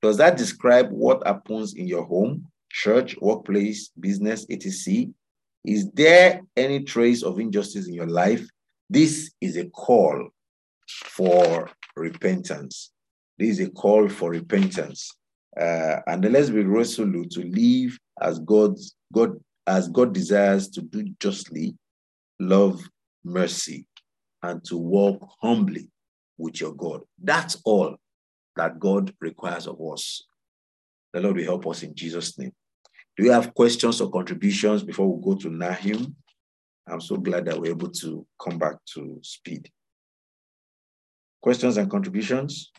[0.02, 5.06] Does that describe what happens in your home, church, workplace, business, etc.?
[5.63, 8.45] Is there any trace of injustice in your life?
[8.91, 10.27] This is a call
[10.86, 12.91] for repentance.
[13.39, 15.10] This is a call for repentance.
[15.58, 18.75] Uh, and let's be resolute to live as God,
[19.13, 21.73] God, as God desires to do justly,
[22.38, 22.82] love
[23.23, 23.86] mercy,
[24.43, 25.89] and to walk humbly
[26.38, 26.99] with your God.
[27.17, 27.95] That's all
[28.58, 30.21] that God requires of us.
[31.13, 32.51] The Lord will help us in Jesus' name.
[33.15, 36.13] Do you have questions or contributions before we go to Nahum?
[36.91, 39.69] I'm so glad that we're able to come back to speed.
[41.41, 42.71] Questions and contributions?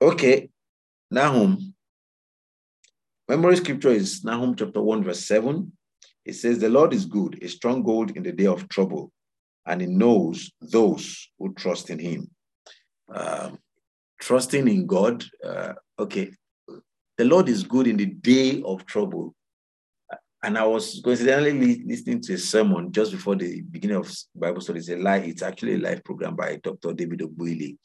[0.00, 0.50] Okay,
[1.12, 1.74] Nahum.
[3.28, 5.70] Memory scripture is Nahum chapter 1, verse 7.
[6.24, 9.12] It says, The Lord is good, a strong stronghold in the day of trouble,
[9.64, 12.30] and he knows those who trust in him.
[13.14, 13.58] Um,
[14.20, 15.24] trusting in God.
[15.44, 16.32] Uh, okay,
[17.22, 19.32] the Lord is good in the day of trouble.
[20.42, 24.80] And I was coincidentally listening to a sermon just before the beginning of Bible study.
[24.80, 26.92] It's a live, it's actually a live program by Dr.
[26.92, 27.76] David Ogbueli.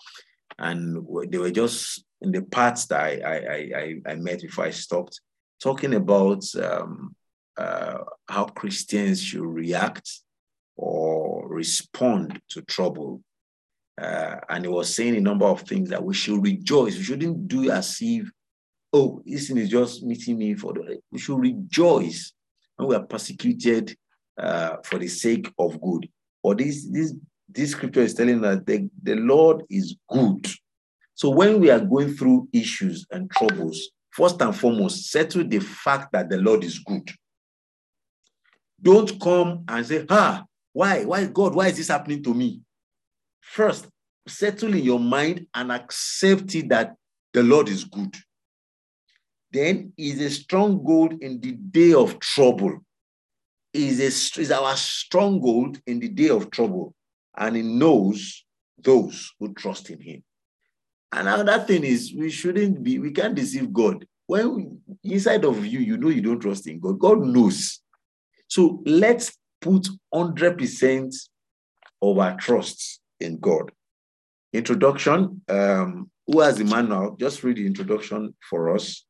[0.58, 4.71] And they were just in the parts that I, I, I, I met before I
[4.71, 5.21] stopped,
[5.62, 7.15] talking about um,
[7.56, 10.10] uh, how Christians should react
[10.76, 13.21] or respond to trouble.
[14.02, 16.97] Uh, and he was saying a number of things that we should rejoice.
[16.97, 18.28] We shouldn't do as if,
[18.97, 20.99] oh, this thing is just meeting me for the.
[21.12, 22.33] We should rejoice
[22.75, 23.95] when we are persecuted
[24.38, 26.10] uh, for the sake of good.
[26.43, 27.13] Or this this
[27.49, 30.47] this scripture is telling us that the Lord is good.
[31.15, 36.12] So when we are going through issues and troubles, first and foremost, settle the fact
[36.13, 37.10] that the Lord is good.
[38.81, 41.05] Don't come and say, ah, why?
[41.05, 41.55] Why God?
[41.55, 42.62] Why is this happening to me?
[43.41, 43.88] First,
[44.27, 46.95] settle in your mind and accept it that
[47.33, 48.15] the Lord is good.
[49.51, 52.79] Then is a stronghold in the day of trouble.
[53.73, 56.93] Is a is our stronghold in the day of trouble,
[57.38, 58.45] and he knows
[58.77, 60.23] those who trust in him.
[61.12, 64.05] And another thing is, we shouldn't be, we can't deceive God.
[64.25, 66.99] When inside of you, you know you don't trust in God.
[66.99, 67.79] God knows.
[68.49, 71.15] So let's put 100%
[72.01, 73.71] of our trust in God.
[74.51, 75.41] Introduction.
[75.47, 77.15] Um, who has the manual?
[77.17, 79.05] Just read the introduction for us.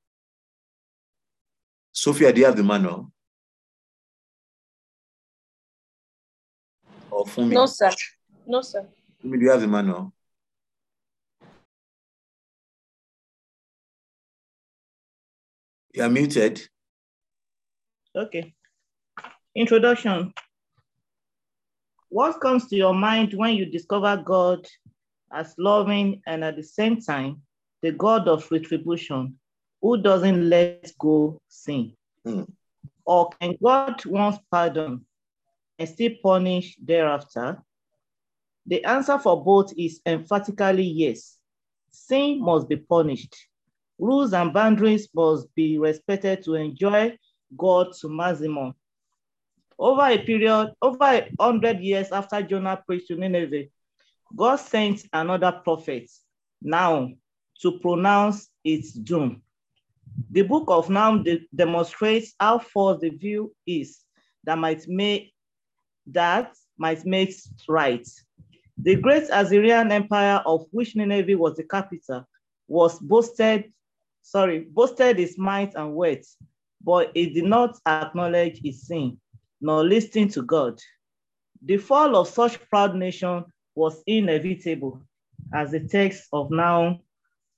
[2.00, 3.12] Sophia, do you have the manual?
[7.10, 7.54] Or Fumi?
[7.54, 7.90] No, sir.
[8.46, 8.86] No, sir.
[9.20, 10.14] Fumi, do you have the manual?
[15.92, 16.70] You are muted.
[18.16, 18.54] Okay.
[19.56, 20.36] Introduction.
[22.10, 24.68] What comes to your mind when you discover God
[25.34, 27.42] as loving and at the same time,
[27.82, 29.40] the God of retribution
[29.82, 31.94] who doesn't let go sin?
[32.26, 32.48] Mm.
[33.06, 35.06] Or can God once pardon
[35.80, 37.64] and still punish thereafter?
[38.66, 41.38] The answer for both is emphatically yes.
[41.92, 43.36] Sin must be punished.
[43.98, 47.18] Rules and boundaries must be respected to enjoy
[47.58, 48.74] God to maximum.
[49.80, 53.66] Over a period, over a hundred years after Jonah preached to Nineveh,
[54.36, 56.12] God sent another prophet
[56.62, 57.10] now
[57.62, 59.42] to pronounce its doom.
[60.32, 64.04] The book of Nahum de demonstrates how false the view is
[64.44, 65.34] that might make
[66.08, 67.34] that might make
[67.68, 68.08] right.
[68.78, 72.28] The great Assyrian empire of which Nineveh was the capital
[72.68, 73.74] was boasted,
[74.22, 76.36] sorry, boasted his might and wealth,
[76.84, 79.20] but it did not acknowledge its sin,
[79.60, 80.80] nor listen to God.
[81.64, 85.02] The fall of such proud nation was inevitable,
[85.54, 87.00] as the text of Nahum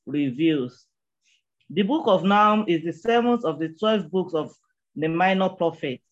[0.05, 0.88] reveals.
[1.71, 4.51] The book of Nahum is the seventh of the 12 books of
[4.95, 6.03] the minor prophets.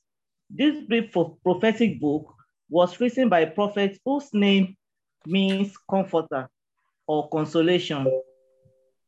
[0.52, 1.12] This brief
[1.44, 2.32] prophetic book
[2.70, 4.78] was written by a prophet whose name
[5.26, 6.48] means comforter
[7.08, 8.22] or consolation.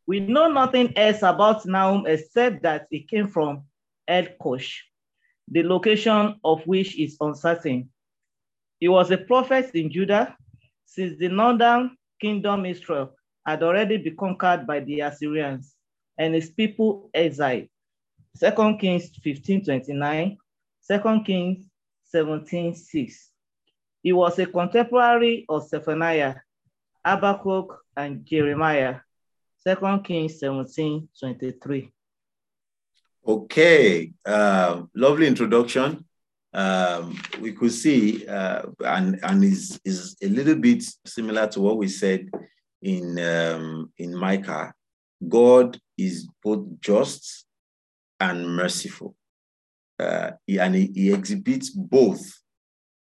[0.08, 3.66] We know nothing else about Nahum except that it came from
[4.10, 4.80] Elkosh,
[5.50, 7.92] the location of which is uncertain.
[8.80, 10.36] He was a prophet in Judah
[10.86, 13.14] since the northern kingdom Israel
[13.46, 15.76] had already been conquered by the Assyrians
[16.20, 17.68] and his people exiled.
[18.40, 20.38] 2 Kings 15, 29,
[20.88, 21.66] 2 Kings
[22.04, 23.30] 17, 6.
[24.04, 26.36] He was a contemporary of Zephaniah,
[27.04, 28.98] Habakkuk, and Jeremiah.
[29.66, 31.92] 2 Kings 17, 23.
[33.28, 36.06] Okay, uh, lovely introduction.
[36.54, 41.78] Um, we could see, uh, and, and is, is a little bit similar to what
[41.78, 42.30] we said
[42.82, 44.74] in, um, in Micah.
[45.28, 47.46] God is both just
[48.20, 49.16] and merciful.
[50.00, 52.22] Uh, and he, he, exhibits both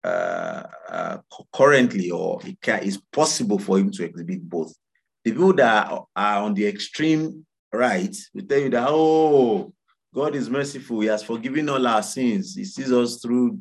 [0.03, 1.17] uh, uh,
[1.53, 4.73] currently, or it can, it's possible for him to exhibit both.
[5.25, 9.73] The people that are, on the extreme right will tell you that, oh,
[10.13, 11.01] God is merciful.
[11.01, 12.55] He has forgiven all our sins.
[12.55, 13.59] He sees us through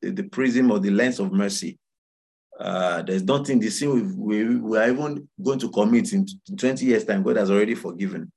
[0.00, 1.79] the, the prism or the lens of mercy.
[2.60, 6.26] Uh, there's nothing the sin we, we, we, are even going to commit in
[6.58, 7.22] 20 years' time.
[7.22, 8.30] God has already forgiven.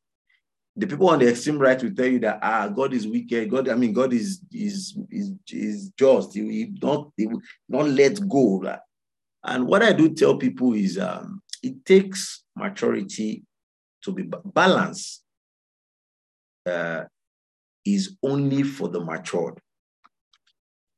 [0.77, 3.51] The people on the extreme right will tell you that ah, God is wicked.
[3.51, 6.33] God, I mean, God is is is, is just.
[6.33, 7.27] He, he don't he
[7.67, 8.63] not let go.
[9.43, 13.43] And what I do tell people is um, it takes maturity
[14.03, 15.21] to be balanced.
[16.65, 17.03] Uh,
[17.85, 19.59] is only for the matured.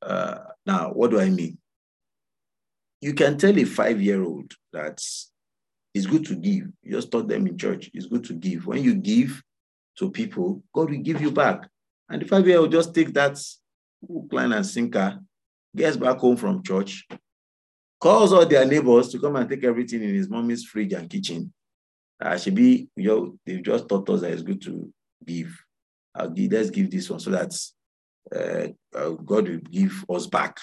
[0.00, 1.58] Uh, now, what do I mean?
[3.00, 5.00] You can tell a five year old that
[5.94, 6.66] it's good to give.
[6.82, 8.66] You just taught them in church, it's good to give.
[8.66, 9.42] When you give
[9.98, 11.68] to people, God will give you back.
[12.08, 13.38] And the five year old just take that
[14.06, 15.18] hook, line, and sinker,
[15.74, 17.06] gets back home from church,
[18.00, 21.52] calls all their neighbors to come and take everything in his mommy's fridge and kitchen.
[22.20, 24.90] I should be, you know, they've just taught us that it's good to
[25.24, 25.54] give.
[26.14, 27.54] I'll give, let's give this one so that
[28.34, 30.58] uh, uh, God will give us back.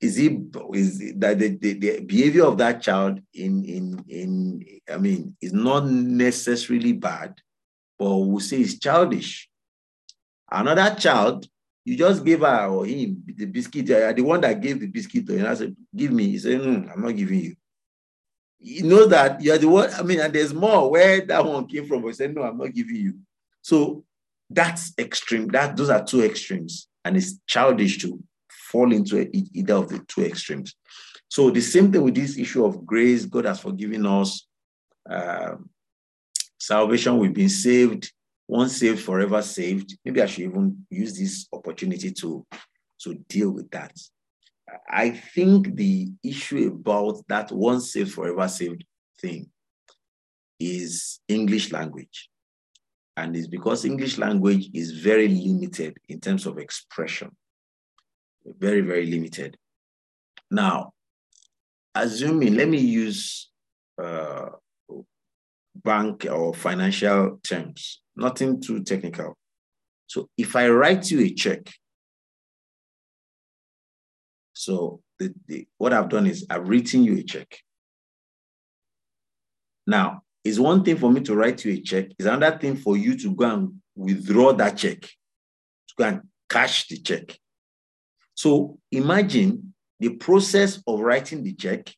[0.00, 0.32] Is it
[0.74, 5.54] is that the, the, the, behavior of that child in in in I mean is
[5.54, 7.34] not necessarily bad,
[7.98, 9.48] but we'll say it's childish.
[10.50, 11.46] Another child,
[11.84, 13.86] you just gave her or him the biscuit.
[13.86, 16.92] The one that gave the biscuit to him, I said, "Give me." He said, mm,
[16.92, 17.56] "I'm not giving you."
[18.58, 19.90] You know that you're the one.
[19.94, 22.02] I mean, and there's more where that one came from.
[22.02, 23.14] He said, "No, I'm not giving you."
[23.62, 24.04] So
[24.50, 25.48] that's extreme.
[25.48, 28.22] That those are two extremes, and it's childish to
[28.76, 30.74] fall into either of the two extremes.
[31.28, 33.24] So the same thing with this issue of grace.
[33.24, 34.46] God has forgiven us.
[35.08, 35.54] Uh,
[36.58, 38.12] salvation, we've been saved.
[38.46, 39.96] Once saved, forever saved.
[40.04, 42.46] Maybe I should even use this opportunity to,
[43.00, 43.96] to deal with that.
[44.90, 48.84] I think the issue about that once saved, forever saved
[49.18, 49.48] thing
[50.60, 52.28] is English language.
[53.16, 57.30] And it's because English language is very limited in terms of expression.
[58.46, 59.56] Very, very limited.
[60.50, 60.92] Now,
[61.94, 63.50] assuming, let me use
[64.00, 64.50] uh,
[65.74, 69.36] bank or financial terms, nothing too technical.
[70.06, 71.68] So if I write you a check,
[74.52, 77.58] so the, the, what I've done is I've written you a check.
[79.86, 82.06] Now, it's one thing for me to write you a check.
[82.18, 86.86] It's another thing for you to go and withdraw that check, to go and cash
[86.86, 87.36] the check.
[88.36, 91.92] So imagine the process of writing the check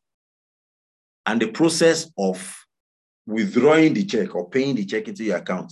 [1.27, 2.57] and the process of
[3.27, 5.71] withdrawing the check or paying the check into your account.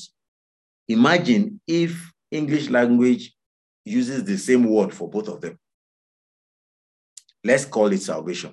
[0.88, 3.34] Imagine if English language
[3.86, 5.58] uses the same word for both of them.
[7.42, 8.52] Let's call it salvation.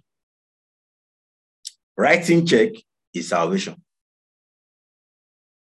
[1.97, 2.69] Writing check
[3.13, 3.75] is salvation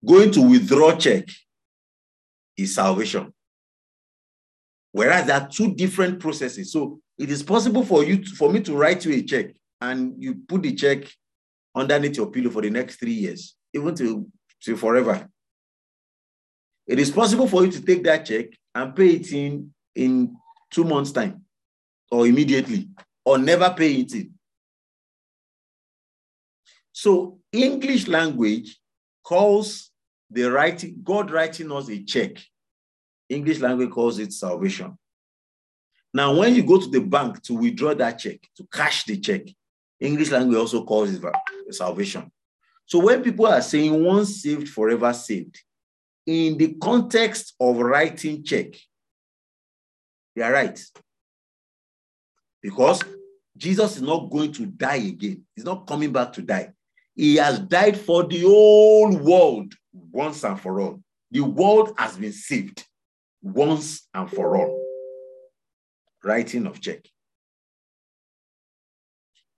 [0.06, 1.26] going to withdraw check
[2.58, 3.34] is salvation.
[4.92, 6.72] Whereas there are two different processes.
[6.72, 10.16] So it is possible for you to, for me to write you a check and
[10.22, 11.04] you put the check
[11.76, 14.28] underneath your pillow for the next three years, even to,
[14.64, 15.28] to forever.
[16.88, 20.36] It is possible for you to take that check and pay it in in
[20.72, 21.44] two months' time
[22.12, 22.90] or immediately
[23.26, 24.34] or never pay it in.
[26.92, 28.78] So English language
[29.24, 29.92] calls
[30.32, 32.38] the writing, God writing us a check.
[33.30, 34.98] English language calls it salvation.
[36.14, 39.48] Now, when you go to the bank to withdraw that check, to cash the check,
[40.00, 41.24] English language also calls it
[41.72, 42.32] salvation.
[42.86, 45.62] So when people are saying once saved, forever saved,
[46.26, 48.74] in the context of writing check,
[50.36, 50.80] they are right.
[52.62, 53.04] Because
[53.56, 55.44] Jesus is not going to die again.
[55.56, 56.72] He's not coming back to die.
[57.16, 61.04] He has died for the whole world once and for all.
[61.32, 62.86] The world has been saved
[63.42, 64.86] once and for all.
[66.24, 67.06] Writing of check.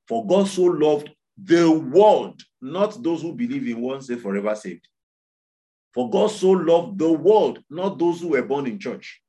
[0.08, 1.10] For God so loved
[1.42, 4.88] the world, not those who believe in one saved, forever saved.
[5.94, 9.22] For God so loved the world, not those who were born in church.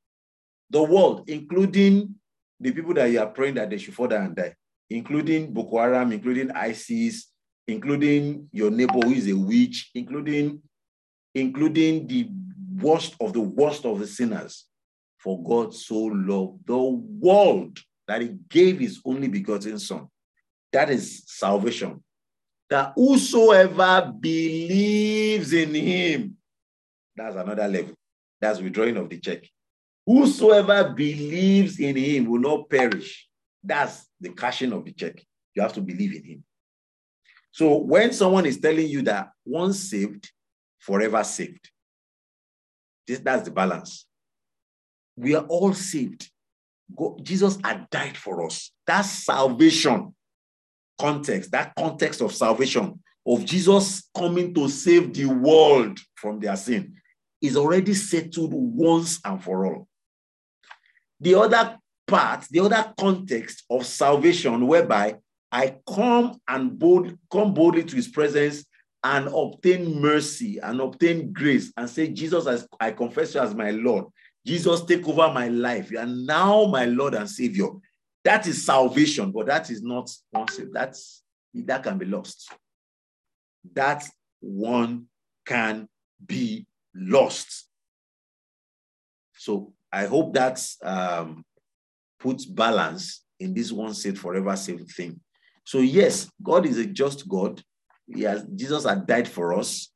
[0.70, 2.14] The world, including
[2.60, 4.54] the people that you are praying that they should fall down and die,
[4.88, 7.28] including Boko Haram, including ISIS,
[7.66, 10.62] including your neighbor who is a witch, including,
[11.34, 12.28] including the
[12.82, 14.66] worst of the worst of the sinners.
[15.18, 17.78] For God so loved the world
[18.08, 20.08] that he gave his only begotten son.
[20.72, 22.02] That is salvation.
[22.68, 26.36] That whosoever believes in him,
[27.14, 27.94] that's another level.
[28.40, 29.44] That's withdrawing of the check.
[30.04, 33.28] Whosoever believes in him will not perish.
[33.62, 35.22] That's the cashing of the check.
[35.54, 36.44] You have to believe in him.
[37.52, 40.30] So when someone is telling you that once saved,
[40.80, 41.70] forever saved,
[43.06, 44.06] this, that's the balance.
[45.16, 46.30] We are all saved.
[46.96, 48.72] God, Jesus had died for us.
[48.86, 50.14] That's salvation
[50.98, 56.94] context, that context of salvation, of Jesus coming to save the world from their sin,
[57.40, 59.88] is already settled once and for all.
[61.20, 65.16] The other part, the other context of salvation, whereby
[65.50, 68.64] I come and bold, come boldly to his presence
[69.04, 73.70] and obtain mercy and obtain grace and say, Jesus, as I confess you as my
[73.70, 74.06] Lord.
[74.46, 75.90] Jesus, take over my life.
[75.90, 77.68] You are now my Lord and Savior.
[78.24, 81.22] That is salvation, but that is not once that's
[81.54, 82.52] that can be lost.
[83.74, 84.08] That
[84.40, 85.06] one
[85.44, 85.88] can
[86.24, 87.68] be lost.
[89.36, 91.44] So I hope that um,
[92.18, 95.20] puts balance in this one saved forever saved thing.
[95.64, 97.62] So yes, God is a just God.
[98.06, 99.90] He has Jesus had died for us,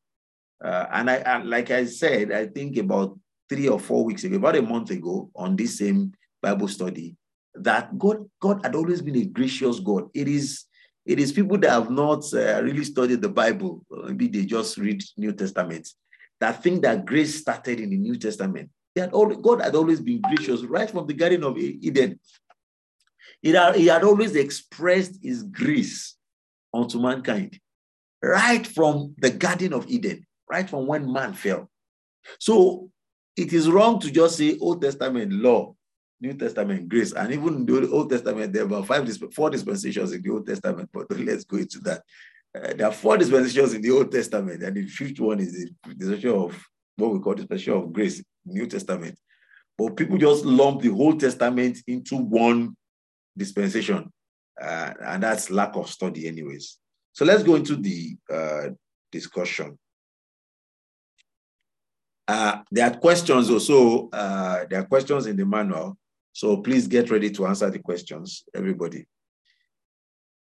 [0.64, 4.36] uh, and I and like I said, I think about three or four weeks ago,
[4.36, 7.16] about a month ago, on this same Bible study,
[7.54, 10.08] that God God had always been a gracious God.
[10.14, 10.64] It is
[11.04, 15.02] it is people that have not uh, really studied the Bible, maybe they just read
[15.16, 15.88] New Testament,
[16.40, 18.70] that think that grace started in the New Testament.
[18.96, 22.18] Had always, God had always been gracious right from the Garden of Eden.
[23.44, 26.16] Had, he had always expressed his grace
[26.72, 27.60] unto mankind
[28.26, 31.70] right from the Garden of Eden, right from when man fell.
[32.40, 32.90] So
[33.36, 35.74] it is wrong to just say Old Testament law,
[36.20, 40.30] New Testament grace, and even the Old Testament, there were five, four dispensations in the
[40.30, 42.02] Old Testament, but let's go into that.
[42.54, 45.94] Uh, there are four dispensations in the Old Testament, and the fifth one is the
[45.94, 46.66] dispensation of
[46.96, 49.18] what we call the dispensation of grace, New Testament.
[49.76, 52.74] But people just lump the whole Testament into one
[53.36, 54.10] dispensation,
[54.60, 56.78] uh, and that's lack of study, anyways.
[57.16, 58.68] So let's go into the uh,
[59.10, 59.78] discussion.
[62.28, 64.10] Uh, there are questions also.
[64.10, 65.96] Uh, there are questions in the manual.
[66.34, 69.06] So please get ready to answer the questions, everybody.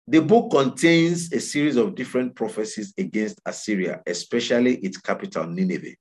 [0.09, 5.95] The book contains a series of different prophecies against Assyria, especially its capital, Nineveh.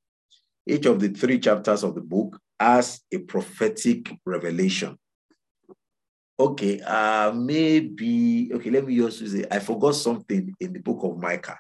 [0.66, 4.98] Each of the three chapters of the book has a prophetic revelation.
[6.38, 11.16] Okay, uh, maybe, okay, let me also say, I forgot something in the book of
[11.16, 11.58] Micah.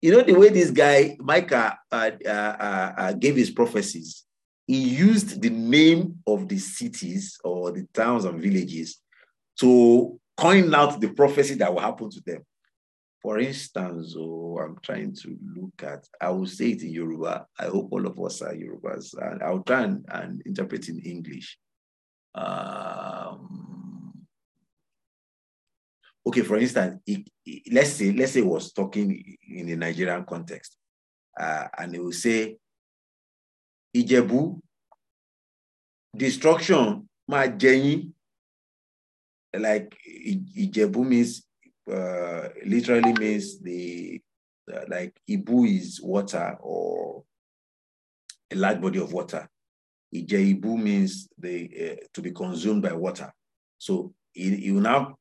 [0.00, 4.24] You know, the way this guy, Micah, uh, uh, uh, uh, gave his prophecies,
[4.68, 9.00] he used the name of the cities or the towns and villages
[9.60, 12.42] to coin out the prophecy that will happen to them.
[13.20, 17.46] For instance, oh, I'm trying to look at, I will say it in Yoruba.
[17.58, 21.58] I hope all of us are Yorubas, and I'll try and, and interpret in English.
[22.36, 24.26] Um,
[26.26, 27.00] okay, for instance,
[27.72, 30.76] let's say let's say was talking in the Nigerian context,
[31.40, 32.56] uh, and he will say,
[33.96, 34.60] "Ijebu,
[36.14, 38.12] destruction, my jẹ
[39.54, 41.46] Like Ijebu means
[41.90, 44.20] uh, literally means the
[44.72, 47.24] uh, like Ibu is water or
[48.52, 49.48] a large body of water.
[50.24, 53.32] Ije means the uh, to be consumed by water.
[53.78, 55.16] So you, now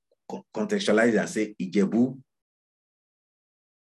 [0.54, 2.18] contextualize and say Ijebu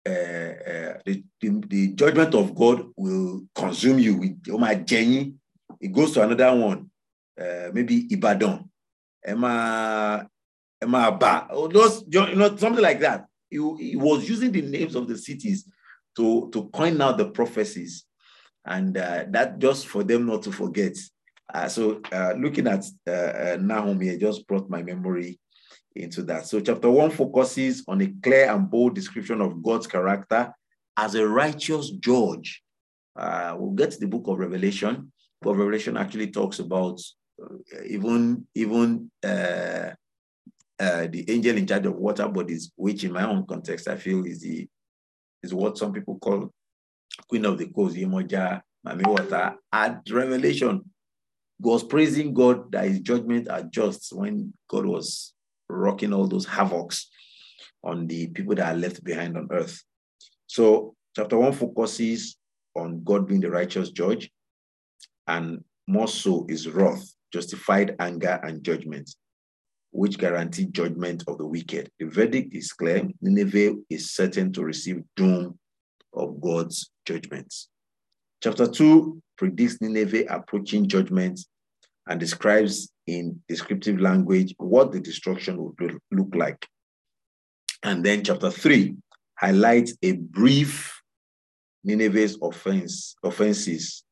[0.06, 5.34] uh, uh, the, the, the, judgment of God will consume you with Oma Jenny.
[5.80, 6.88] It goes to another one,
[7.72, 8.70] maybe Ibadan,
[9.24, 10.24] Emma,
[10.80, 13.26] Emma or those, you know, something like that.
[13.50, 15.68] He, he was using the names of the cities
[16.16, 18.04] to, to coin out the prophecies.
[18.66, 20.96] And uh, that just for them not to forget.
[21.54, 25.38] Uh, so uh, looking at uh, uh, Nahum here just brought my memory
[25.94, 26.46] into that.
[26.46, 30.52] So chapter one focuses on a clear and bold description of God's character
[30.96, 32.62] as a righteous judge.
[33.14, 35.12] Uh, we'll get to the book of Revelation.
[35.40, 37.00] but Revelation actually talks about
[37.86, 39.96] even even the
[41.28, 44.68] angel in charge of water bodies, which in my own context I feel is the
[45.42, 46.52] is what some people call
[47.28, 48.62] Queen of the Coast, Mami
[49.06, 49.56] Water.
[49.72, 50.82] At Revelation,
[51.58, 55.32] was praising God that his judgment are just when God was
[55.68, 57.04] rocking all those havocs
[57.82, 59.82] on the people that are left behind on earth.
[60.46, 62.36] So, chapter one focuses
[62.74, 64.30] on God being the righteous judge,
[65.26, 69.10] and more so is wrath, justified anger, and judgment,
[69.92, 71.90] which guarantee judgment of the wicked.
[71.98, 75.58] The verdict is clear Nineveh is certain to receive doom
[76.16, 77.68] of God's judgments.
[78.42, 81.40] Chapter 2 predicts Nineveh approaching judgment
[82.08, 86.66] and describes in descriptive language what the destruction would look like.
[87.82, 88.94] And then chapter 3
[89.38, 91.00] highlights a brief
[91.84, 94.02] Nineveh's offense, offenses,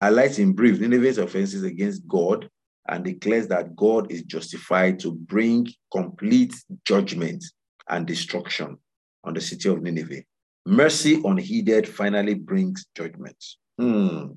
[0.00, 2.48] highlights in brief Nineveh's offenses against God
[2.88, 6.54] and declares that God is justified to bring complete
[6.84, 7.44] judgment
[7.88, 8.78] and destruction
[9.24, 10.22] on the city of Nineveh.
[10.64, 13.36] Mercy unheeded finally brings judgment.
[13.78, 14.32] Hmm.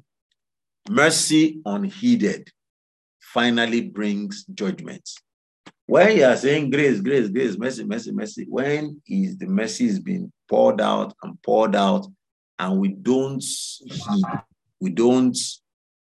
[0.89, 2.49] Mercy unheeded
[3.19, 5.07] finally brings judgment.
[5.86, 9.99] When you are saying grace, grace, grace, mercy, mercy, mercy, when is the mercy is
[9.99, 12.07] being poured out and poured out,
[12.57, 14.26] and we don't heed,
[14.82, 15.38] we don't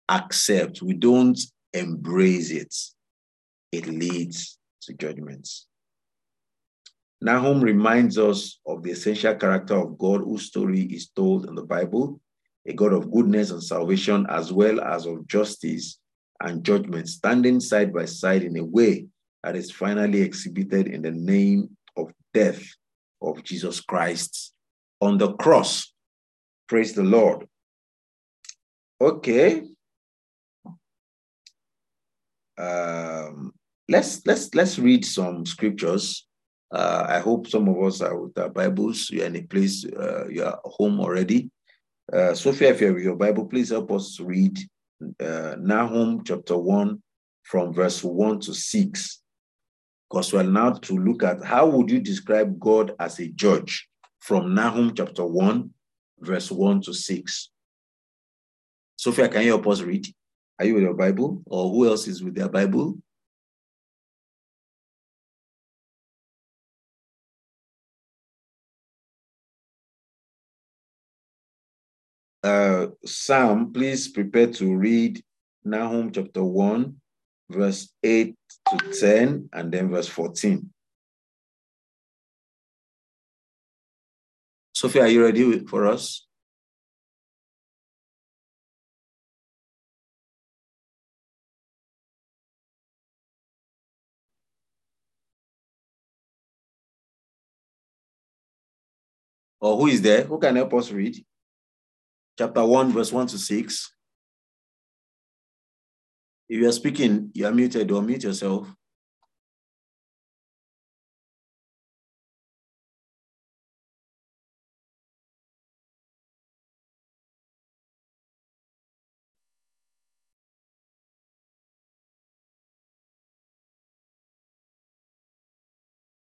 [0.08, 1.38] accept, we don't
[1.72, 2.74] embrace it,
[3.70, 5.67] it leads to judgments.
[7.20, 11.64] Nahum reminds us of the essential character of God whose story is told in the
[11.64, 12.20] Bible,
[12.66, 15.98] a God of goodness and salvation, as well as of justice
[16.40, 19.06] and judgment, standing side by side in a way
[19.42, 22.62] that is finally exhibited in the name of death
[23.20, 24.52] of Jesus Christ
[25.00, 25.92] on the cross.
[26.68, 27.48] Praise the Lord.
[29.00, 29.62] Okay.
[32.56, 33.52] Um,
[33.88, 36.27] let's let's let's read some scriptures
[36.70, 39.10] uh, I hope some of us are with our Bibles.
[39.10, 41.50] You're in a place, uh, you're home already.
[42.12, 44.58] Uh, Sophia, if you have your Bible, please help us read
[45.20, 47.02] uh, Nahum chapter 1
[47.42, 49.20] from verse 1 to 6.
[50.10, 53.88] Because we're now to look at how would you describe God as a judge
[54.20, 55.70] from Nahum chapter 1,
[56.20, 57.50] verse 1 to 6.
[58.96, 60.06] Sophia, can you help us read?
[60.58, 61.42] Are you with your Bible?
[61.46, 62.98] Or who else is with their Bible?
[73.08, 75.22] Sam, please prepare to read
[75.64, 76.94] Nahum chapter 1,
[77.50, 78.34] verse 8
[78.70, 80.68] to 10, and then verse 14.
[84.72, 86.26] Sophia, are you ready for us?
[99.60, 100.22] Or who is there?
[100.22, 101.24] Who can help us read?
[102.38, 103.92] Chapter 1, verse 1 to 6.
[106.48, 108.72] If you are speaking, you are muted or mute yourself.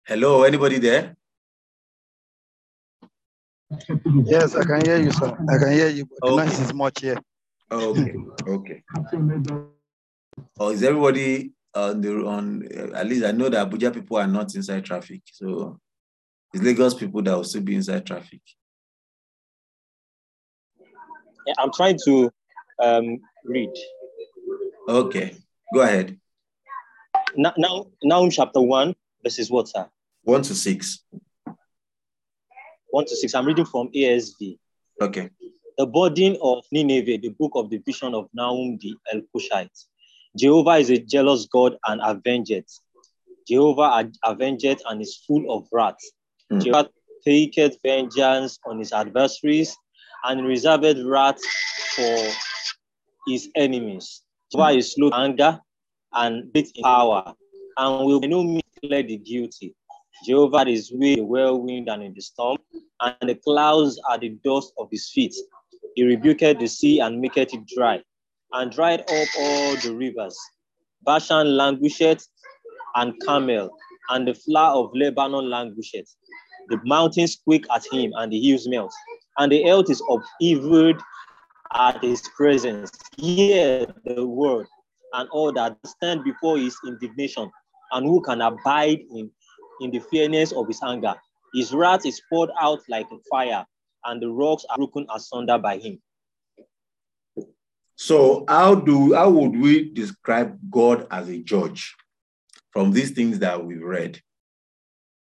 [0.08, 1.18] Hello, anybody there?
[4.26, 5.36] Yes, I can hear you, sir.
[5.50, 6.36] I can hear you, but okay.
[6.36, 7.18] the noise is much here.
[7.72, 8.16] Okay,
[8.48, 8.84] okay.
[10.60, 12.68] Oh, is everybody on the on?
[12.94, 15.80] At least I know that Abuja people are not inside traffic, so
[16.54, 18.42] it's Lagos people that will still be inside traffic.
[21.48, 22.32] Yeah, I'm trying to
[22.84, 23.72] um, read.
[24.88, 25.36] Okay,
[25.74, 26.20] go ahead.
[27.36, 29.88] Now, now, now, chapter one, verses what, sir?
[30.24, 31.04] One to six.
[32.96, 33.36] 1 to 6.
[33.36, 34.58] I'm reading from ASV.
[35.02, 35.30] Okay.
[35.78, 39.78] The burden of Nineveh, the book of the vision of Nahum the El Cushite.
[40.38, 42.80] Jehovah is a jealous God and avengeth.
[43.46, 45.98] Jehovah avengeth and is full of wrath.
[46.50, 46.64] Mm.
[46.64, 46.90] Jehovah
[47.26, 49.76] taketh vengeance on his adversaries
[50.24, 51.42] and reserved wrath
[51.98, 52.32] for
[53.28, 54.22] his enemies.
[54.54, 55.60] Jehovah is slow to anger
[56.14, 57.36] and great in power,
[57.78, 59.76] and will by no means clear the guilty.
[60.24, 62.58] Jehovah is with the whirlwind and in the storm,
[63.02, 65.36] and the clouds are the dust of his feet.
[65.96, 68.02] He rebuked the sea and maketh it dry,
[68.54, 70.38] and dried up all the rivers.
[71.04, 72.28] Bashan languisheth,
[72.96, 73.70] and Carmel,
[74.10, 76.16] and the flower of Lebanon languisheth.
[76.70, 78.94] The mountains quake at him, and the hills melt,
[79.38, 81.02] and the earth is upheaved
[81.74, 82.92] at his presence.
[83.18, 84.68] Hear the word,
[85.14, 87.52] and all that stand before his indignation,
[87.92, 89.30] and who can abide in,
[89.82, 91.16] in the fierceness of his anger.
[91.54, 93.66] His wrath is poured out like a fire,
[94.04, 96.02] and the rocks are broken asunder by him.
[97.96, 101.96] So, how do how would we describe God as a judge
[102.72, 104.20] from these things that we've read?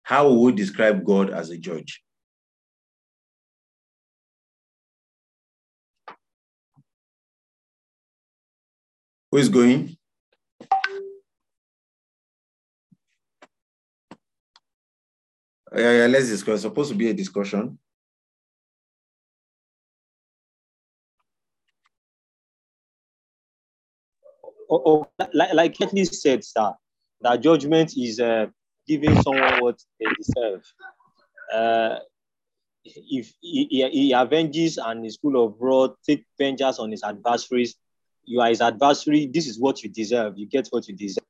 [0.04, 2.04] How would we describe God as a judge?
[9.32, 9.98] Who is going?
[15.76, 16.56] Yeah, yeah, let's discuss.
[16.56, 17.78] It's supposed to be a discussion.
[24.70, 26.74] Oh, oh, like, like said, sir,
[27.22, 28.48] that judgment is uh,
[28.88, 30.62] giving someone what they deserve.
[31.54, 32.00] Uh,
[32.84, 37.76] if he, he, he avenges and is full of wrath, take vengeance on his adversaries,
[38.26, 39.28] you are his adversary.
[39.28, 40.38] This is what you deserve.
[40.38, 41.24] You get what you deserve.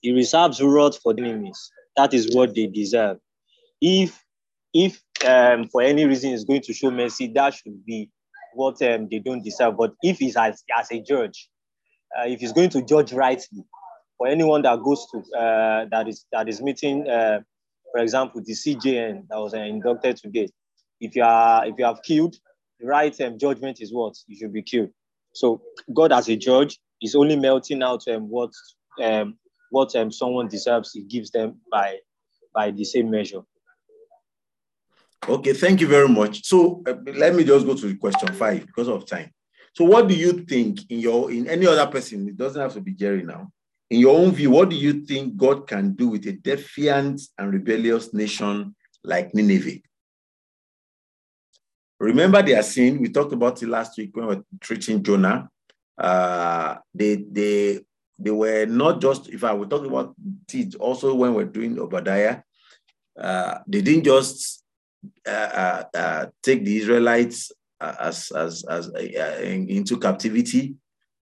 [0.00, 1.70] He reserves wrath for the enemies.
[1.96, 3.18] That is what they deserve.
[3.80, 4.22] If
[4.74, 8.10] if um, for any reason he's going to show mercy, that should be
[8.54, 9.76] what um, they don't deserve.
[9.76, 11.48] But if he's as, as a judge,
[12.18, 13.64] uh, if he's going to judge rightly,
[14.16, 17.40] for anyone that goes to uh, that is that is meeting, uh,
[17.92, 20.48] for example, the CJN that was uh, inducted today,
[21.00, 22.36] if you are if you have killed,
[22.80, 24.90] the right um, judgment is what you should be killed.
[25.34, 25.62] So
[25.92, 28.50] God as a judge is only melting out um, what
[29.02, 29.38] um,
[29.72, 30.92] what um, someone deserves.
[30.92, 31.98] He gives them by
[32.54, 33.40] by the same measure.
[35.28, 36.44] Okay, thank you very much.
[36.44, 39.30] So uh, let me just go to question five because of time.
[39.74, 42.28] So, what do you think in your in any other person?
[42.28, 43.50] It doesn't have to be Jerry now.
[43.90, 47.52] In your own view, what do you think God can do with a defiant and
[47.52, 49.80] rebellious nation like Nineveh?
[52.00, 53.00] Remember their sin.
[53.00, 55.48] We talked about it last week when we were treating Jonah.
[55.96, 57.80] Uh, they they
[58.18, 60.14] they were not just if I were talking about
[60.52, 62.42] it also when we're doing Obadiah.
[63.18, 64.64] Uh, they didn't just
[65.26, 70.74] uh, uh, uh take the Israelites as as as uh, into captivity.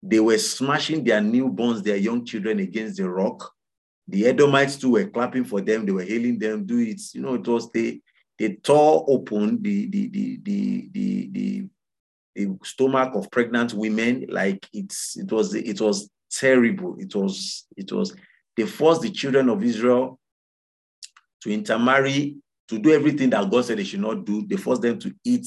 [0.04, 3.52] They were smashing their newborns, their young children against the rock.
[4.08, 5.86] The Edomites too were clapping for them.
[5.86, 6.66] They were hailing them.
[6.66, 7.02] Do it.
[7.14, 8.02] You know, it was they
[8.40, 11.68] they tore open the the the the the, the,
[12.36, 14.26] the stomach of pregnant women.
[14.30, 16.96] Like it's it was it was terrible.
[17.00, 18.16] It was it was
[18.56, 20.20] they forced the children of Israel
[21.42, 24.46] to intermarry, to do everything that God said they should not do.
[24.48, 25.46] They forced them to eat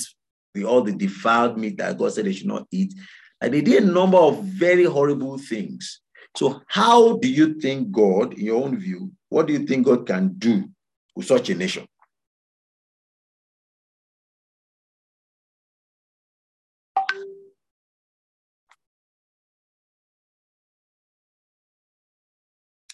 [0.55, 2.95] the, all the defiled meat that God said they should not eat.
[3.41, 6.01] And they did a number of very horrible things.
[6.37, 10.07] So, how do you think God, in your own view, what do you think God
[10.07, 10.69] can do
[11.17, 11.87] with such a nation?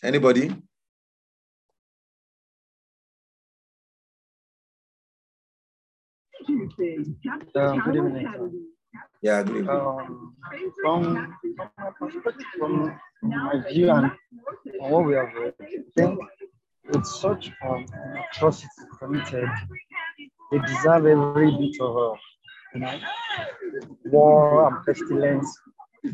[0.02, 0.50] Anybody?
[7.54, 8.66] Um, good evening.
[9.22, 9.68] Yeah, good evening.
[9.70, 10.36] Um,
[10.82, 14.12] from, from my perspective, from my view and
[14.78, 15.64] what we have read, I
[15.96, 16.20] think
[16.92, 17.86] with such um,
[18.30, 18.68] atrocity
[18.98, 19.48] committed,
[20.52, 22.16] they deserve every bit of, uh,
[22.74, 23.00] you know,
[24.04, 25.58] war and pestilence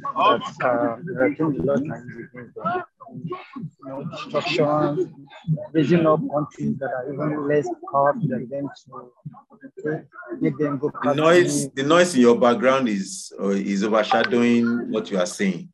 [0.01, 2.85] that uh, I think the Lord can use against them.
[3.15, 5.27] You know, destruction,
[5.73, 10.05] raising up countries that are even less powerful than them to
[10.41, 10.91] make them go.
[11.03, 15.69] The noise, the noise in your background is uh, is overshadowing what you are saying.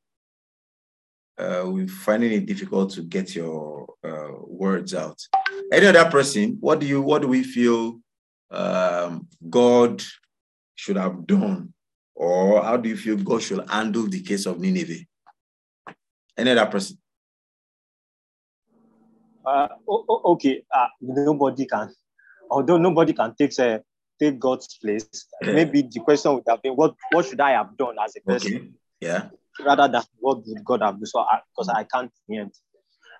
[1.39, 5.21] Uh, we're finding it difficult to get your uh, words out.
[5.73, 6.57] Any other person?
[6.59, 7.01] What do you?
[7.01, 8.01] What do we feel
[8.51, 10.03] um, God
[10.75, 11.75] should have done,
[12.19, 15.07] or how do you feel God should handle the case of Nineveh?
[16.37, 16.99] Any other person?
[19.47, 21.95] Uh, okay, uh, nobody can,
[22.51, 23.79] although nobody can take uh,
[24.19, 25.09] take God's place.
[25.43, 25.53] Yeah.
[25.53, 28.57] Maybe the question would have been, what what should I have done as a person,
[28.57, 28.71] Okay.
[29.01, 29.29] Yeah.
[29.64, 31.07] rather than what would God have done?
[31.07, 32.59] So, because I, can't preempt.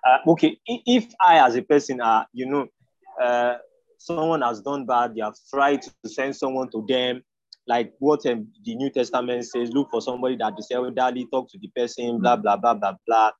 [0.05, 2.67] Uh, okay, if I as a person, uh, you know,
[3.21, 3.55] uh,
[3.97, 7.23] someone has done bad, they have tried to send someone to them,
[7.69, 11.59] like what um, the New Testament says, look for somebody that is elderly, talk to
[11.59, 13.31] the person, blah, blah, blah, blah, blah.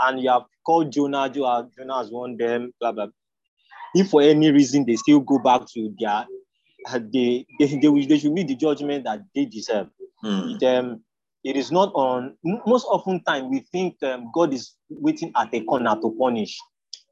[0.00, 3.08] And you have called Jonah, Jonah has warned them, blah, blah.
[3.94, 6.26] If for any reason they still go back to their,
[7.12, 9.88] they, they, they, they should meet the judgment that they deserve.
[10.24, 10.56] Mm.
[10.56, 11.02] It, um,
[11.44, 12.34] it is not on,
[12.66, 16.58] most often time we think um, God is waiting at a corner to punish.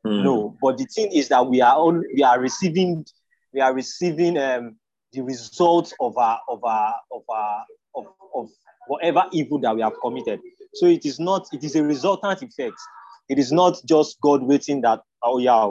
[0.06, 0.24] Mm.
[0.24, 3.04] No, but the thing is that we are all, we are receiving,
[3.52, 4.76] we are receiving um,
[5.14, 8.50] the results of our of our of our of, of
[8.86, 10.40] whatever evil that we have committed.
[10.74, 12.76] So it is not, it is a resultant effect.
[13.28, 15.70] It is not just God waiting that, oh yeah,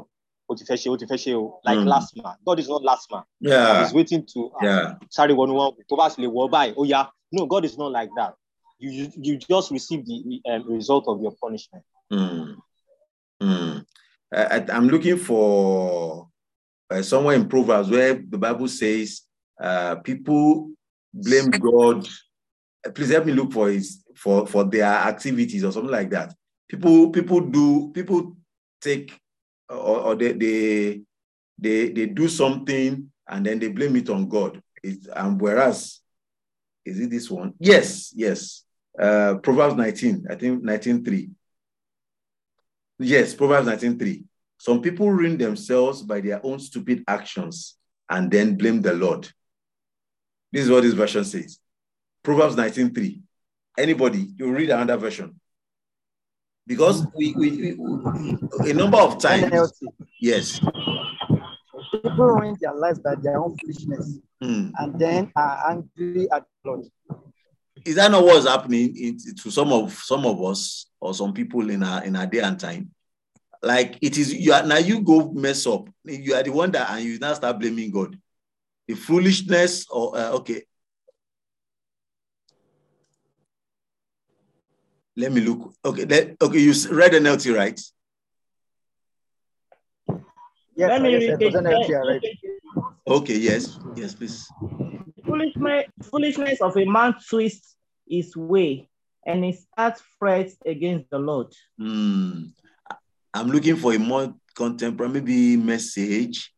[0.49, 1.87] like Mm.
[1.87, 2.35] last man.
[2.45, 3.23] God is not last man.
[3.39, 3.83] Yeah.
[3.83, 4.95] He's waiting to Yeah.
[5.09, 6.73] sorry one one to pass the war by.
[6.77, 7.07] Oh yeah.
[7.31, 8.35] No, God is not like that.
[8.79, 11.83] You you, you just receive the um, result of your punishment.
[12.11, 12.55] Mm.
[13.41, 13.85] Mm.
[14.33, 16.27] I, am looking for
[16.89, 19.21] uh, somewhere in Proverbs where the Bible says
[19.63, 20.71] uh, people
[21.13, 22.07] blame God.
[22.93, 26.35] Please help me look for his for for their activities or something like that.
[26.67, 28.35] People people do people
[28.81, 29.17] take
[29.69, 31.01] or, or they, they
[31.57, 34.61] they they do something and then they blame it on God.
[34.83, 36.01] It, and whereas
[36.85, 37.53] is it this one?
[37.59, 38.65] Yes, yes.
[38.99, 41.31] Uh, Proverbs 19, I think 19.3.
[42.99, 44.25] Yes, Proverbs 19.3.
[44.57, 47.77] Some people ruin themselves by their own stupid actions
[48.09, 49.29] and then blame the Lord.
[50.53, 51.57] This is what this version says.
[52.21, 53.19] Proverbs 19.3.
[53.77, 55.39] Anybody, you read another version.
[56.67, 59.73] Because we, we, we a number of times,
[60.21, 60.59] yes.
[61.91, 64.71] People ruin their lives by their own foolishness Hmm.
[64.77, 66.85] and then are angry at the Lord.
[67.85, 71.69] Is that not what's happening in, to some of some of us or some people
[71.69, 72.91] in our in our day and time?
[73.61, 75.87] Like it is you are now you go mess up.
[76.03, 78.19] You are the one that and you now start blaming God.
[78.87, 80.63] The foolishness or uh, okay.
[85.15, 85.73] Let me look.
[85.85, 86.59] Okay, let, okay.
[86.59, 87.79] You s- read NLT, right?
[90.75, 91.53] Yes, Let me yes, read it was.
[91.55, 92.21] NLT, yeah, right.
[93.07, 94.47] Okay, yes, yes, please.
[95.25, 97.75] Foolishness, foolishness of a man twists
[98.09, 98.89] his way,
[99.25, 101.53] and his heart frets against the Lord.
[101.77, 102.45] Hmm.
[103.33, 106.51] I'm looking for a more contemporary, maybe message.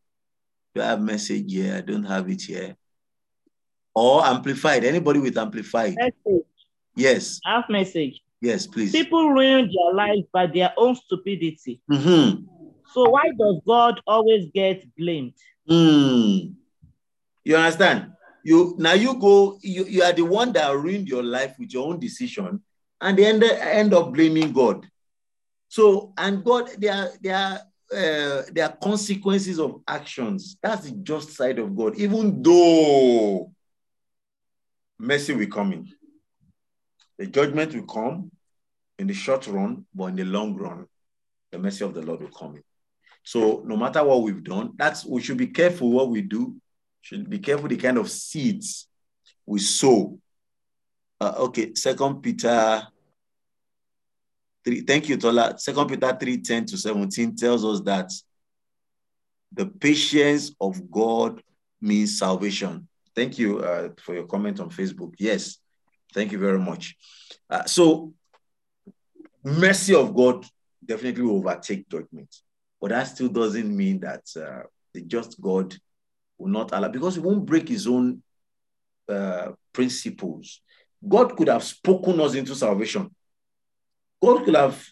[0.82, 1.74] I have message here?
[1.76, 2.76] I don't have it here.
[3.94, 4.84] Or amplified.
[4.84, 5.94] Anybody with amplified?
[5.96, 6.44] Message,
[6.94, 8.20] Yes, half message.
[8.40, 8.92] yes, please.
[8.92, 11.80] People ruin their lives by their own stupidity.
[11.90, 12.46] Mhm.
[12.94, 15.34] So why does God always get blamed?
[15.68, 16.52] Hmm.
[17.44, 18.12] You understand?
[18.44, 21.86] You now you go, you, you are the one that ruined your life with your
[21.88, 22.62] own decision,
[23.00, 24.86] and they end, end up blaming God.
[25.68, 27.60] So, and God, there are there are
[27.92, 30.56] uh, there are consequences of actions.
[30.62, 33.52] That's the just side of God, even though
[34.98, 35.88] mercy will come in.
[37.18, 38.30] The judgment will come
[38.98, 40.86] in the short run, but in the long run,
[41.52, 42.62] the mercy of the Lord will come in.
[43.22, 46.56] So no matter what we've done, that's we should be careful what we do.
[47.02, 48.88] Should be careful the kind of seeds
[49.44, 50.18] we sow.
[51.20, 52.86] Uh, okay, Second Peter
[54.66, 54.80] three.
[54.82, 55.54] Thank you, Tola.
[55.56, 58.10] Second Peter three ten to seventeen tells us that
[59.52, 61.40] the patience of God
[61.80, 62.88] means salvation.
[63.14, 65.14] Thank you uh, for your comment on Facebook.
[65.18, 65.56] Yes,
[66.12, 66.96] thank you very much.
[67.48, 68.12] Uh, so,
[69.42, 70.44] mercy of God
[70.84, 72.34] definitely will overtake judgment.
[72.80, 75.74] But that still doesn't mean that uh, the just God
[76.38, 78.22] will not allow, because he won't break his own
[79.08, 80.60] uh, principles.
[81.06, 83.14] God could have spoken us into salvation.
[84.22, 84.82] God could have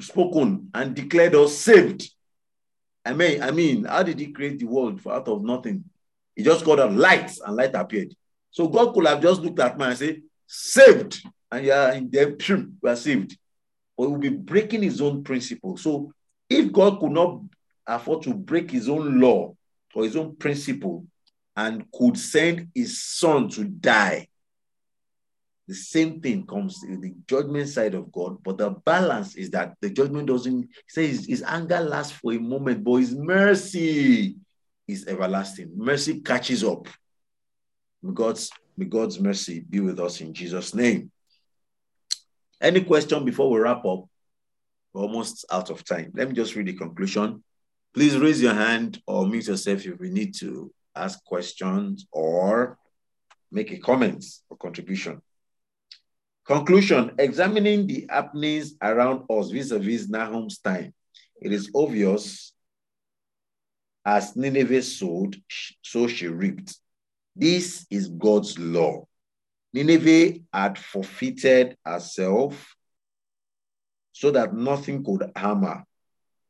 [0.00, 2.10] spoken and declared us saved.
[3.04, 5.84] I mean, I mean, how did he create the world for out of nothing?
[6.34, 8.14] He just got a light and light appeared.
[8.50, 11.22] So God could have just looked at man and said, saved.
[11.50, 12.36] And yeah, in them,
[12.80, 13.36] we are saved.
[13.96, 15.76] But he will be breaking his own principle.
[15.76, 16.12] So
[16.48, 17.40] if God could not
[17.86, 19.54] afford to break his own law
[19.94, 21.06] or his own principle
[21.56, 24.28] and could send his son to die,
[25.66, 28.36] the same thing comes in the judgment side of God.
[28.44, 32.38] But the balance is that the judgment doesn't he says his anger lasts for a
[32.38, 34.36] moment, but his mercy
[34.86, 35.72] is everlasting.
[35.74, 36.88] Mercy catches up.
[38.02, 41.10] May God's, may God's mercy be with us in Jesus' name.
[42.60, 44.04] Any question before we wrap up?
[44.92, 46.12] We're almost out of time.
[46.14, 47.42] Let me just read the conclusion.
[47.94, 52.78] Please raise your hand or mute yourself if you need to ask questions or
[53.50, 55.20] make a comment or contribution.
[56.46, 60.92] Conclusion Examining the happenings around us vis a vis Nahum's time,
[61.40, 62.52] it is obvious
[64.04, 65.40] As Nineveh sowed,
[65.82, 66.76] so she reaped.
[67.34, 69.06] This is God's law.
[69.72, 72.76] Nineveh had forfeited herself
[74.12, 75.84] so that nothing could harm her.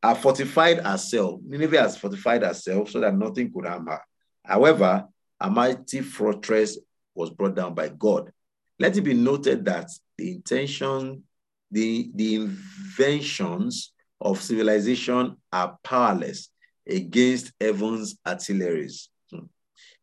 [0.03, 1.41] Have fortified herself.
[1.47, 4.01] Nineveh has fortified herself so that nothing could harm her.
[4.45, 5.07] However,
[5.41, 6.77] a mighty fortress
[7.15, 8.31] was brought down by God.
[8.79, 11.25] Let it be noted that the intention,
[11.71, 16.49] the, the inventions of civilization are powerless
[16.89, 19.09] against heaven's artilleries.
[19.31, 19.47] Hmm.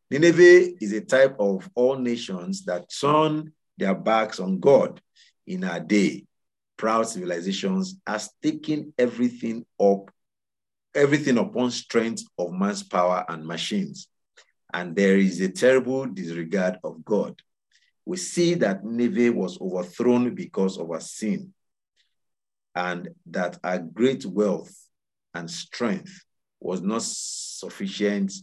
[0.09, 5.01] Nineveh is a type of all nations that turn their backs on God
[5.47, 6.25] in our day.
[6.77, 10.09] Proud civilizations has taken everything up,
[10.95, 14.07] everything upon strength of man's power and machines.
[14.73, 17.39] And there is a terrible disregard of God.
[18.05, 21.53] We see that Nineveh was overthrown because of her sin,
[22.75, 24.73] and that her great wealth
[25.33, 26.25] and strength
[26.59, 28.33] was not sufficient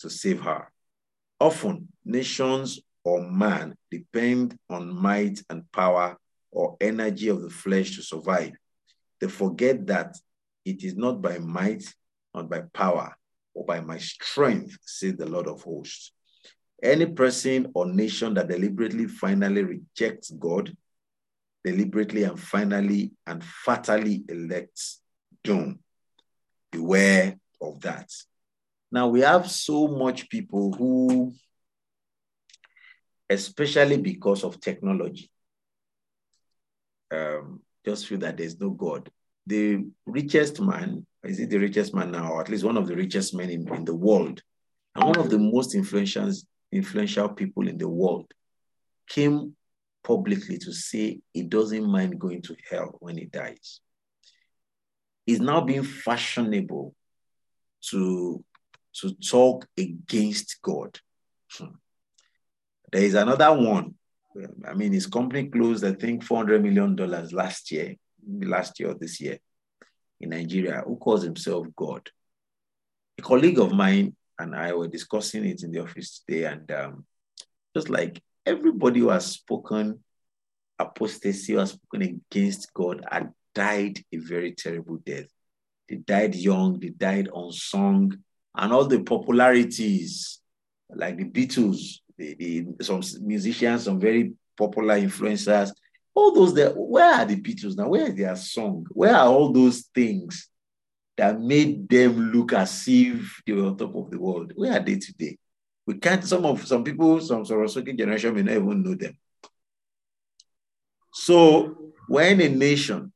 [0.00, 0.70] to save her.
[1.40, 6.16] Often, nations or man depend on might and power
[6.50, 8.52] or energy of the flesh to survive.
[9.20, 10.16] They forget that
[10.64, 11.84] it is not by might,
[12.34, 13.16] not by power,
[13.54, 16.12] or by my strength, says the Lord of hosts.
[16.82, 20.76] Any person or nation that deliberately finally rejects God,
[21.64, 25.00] deliberately and finally and fatally elects
[25.42, 25.80] doom.
[26.70, 28.10] Beware of that.
[28.92, 31.34] Now we have so much people who,
[33.28, 35.30] especially because of technology,
[37.10, 39.10] um, just feel that there's no God.
[39.46, 42.96] The richest man, is it the richest man now, or at least one of the
[42.96, 44.42] richest men in, in the world,
[44.94, 46.30] and one of the most influential,
[46.72, 48.32] influential people in the world,
[49.08, 49.54] came
[50.02, 53.80] publicly to say he doesn't mind going to hell when he dies.
[55.26, 56.94] He's now being fashionable
[57.90, 58.44] to,
[58.94, 60.98] to talk against God.
[61.52, 61.76] Hmm.
[62.90, 63.94] There is another one.
[64.66, 66.96] I mean, his company closed, I think, $400 million
[67.32, 67.96] last year,
[68.26, 69.38] last year or this year
[70.20, 72.08] in Nigeria, who calls himself God.
[73.18, 77.04] A colleague of mine and I were discussing it in the office today, and um,
[77.74, 80.02] just like everybody who has spoken
[80.78, 85.26] apostasy, who has spoken against God, had died a very terrible death.
[85.88, 88.16] They died young, they died unsung,
[88.54, 90.40] and all the popularities,
[90.90, 95.72] like the Beatles, the, the, some musicians, some very popular influencers,
[96.14, 97.88] all those there, where are the Beatles now?
[97.88, 98.86] Where is their song?
[98.90, 100.48] Where are all those things
[101.18, 104.52] that made them look as if they were on top of the world?
[104.54, 105.36] Where are they today?
[105.84, 109.18] We can't, some of some people, some Sorosoke generation may not even know them.
[111.12, 113.12] So when a nation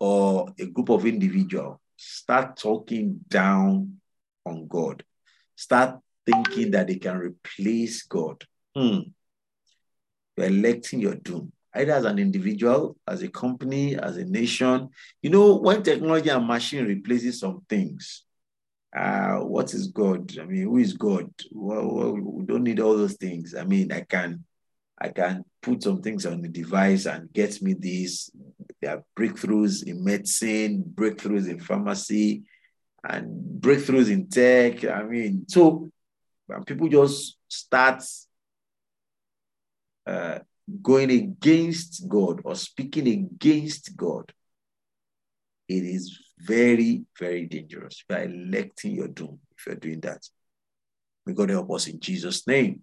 [0.00, 4.00] or a group of individuals start talking down
[4.46, 5.04] on God,
[5.54, 8.42] start thinking that they can replace God,
[8.74, 9.00] hmm,
[10.36, 11.52] you're electing your doom.
[11.74, 14.88] Either as an individual, as a company, as a nation.
[15.22, 18.24] You know, when technology and machine replaces some things,
[18.96, 20.38] uh, what is God?
[20.38, 21.30] I mean, who is God?
[21.50, 23.54] Well, well, we don't need all those things.
[23.54, 24.44] I mean, I can
[25.00, 28.30] I can put some things on the device and get me these.
[28.80, 32.44] There are breakthroughs in medicine, breakthroughs in pharmacy,
[33.02, 34.84] and breakthroughs in tech.
[34.84, 35.90] I mean, so
[36.66, 38.04] people just start
[40.06, 40.38] uh,
[40.82, 44.32] going against God or speaking against God.
[45.68, 48.04] It is very, very dangerous.
[48.08, 50.26] You are electing your doom if you're doing that.
[51.26, 52.82] May God help us in Jesus' name.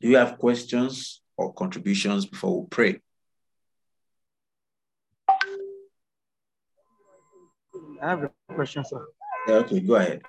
[0.00, 3.00] Do you have questions or contributions before we pray?
[8.02, 9.06] I have a question, sir.
[9.48, 10.22] Yeah, okay, go ahead.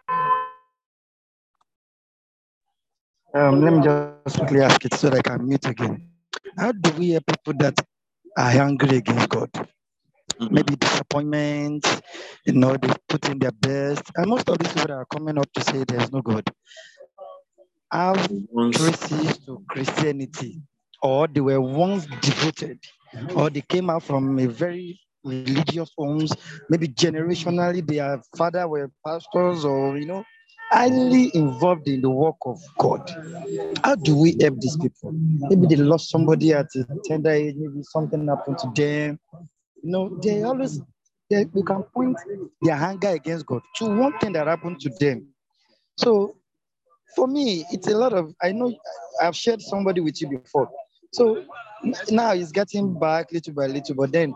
[3.33, 6.14] Um, let me just quickly ask it so that I can mute again.
[6.58, 7.80] How do we help people that
[8.38, 9.51] are angry against God?
[9.51, 10.53] Mm-hmm.
[10.53, 12.01] Maybe disappointment,
[12.45, 14.03] you know, they put in their best.
[14.16, 16.43] And most of these people that are coming up to say there's no God
[17.91, 18.30] have
[18.74, 20.62] traces to Christianity,
[21.01, 22.80] or they were once devoted,
[23.36, 26.34] or they came out from a very religious homes,
[26.70, 30.24] maybe generationally their father were pastors or you know,
[30.72, 33.09] highly involved in the work of God.
[33.84, 35.11] How do we help these people?
[35.13, 39.20] Maybe they lost somebody at a tender age, maybe something happened to them.
[39.84, 40.82] You know, they always
[41.30, 42.18] they, we can point
[42.61, 45.28] their anger against God to one thing that happened to them.
[45.97, 46.36] So
[47.16, 48.74] for me, it's a lot of, I know
[49.22, 50.70] I've shared somebody with you before.
[51.13, 51.45] So
[52.09, 54.36] now he's getting back little by little, but then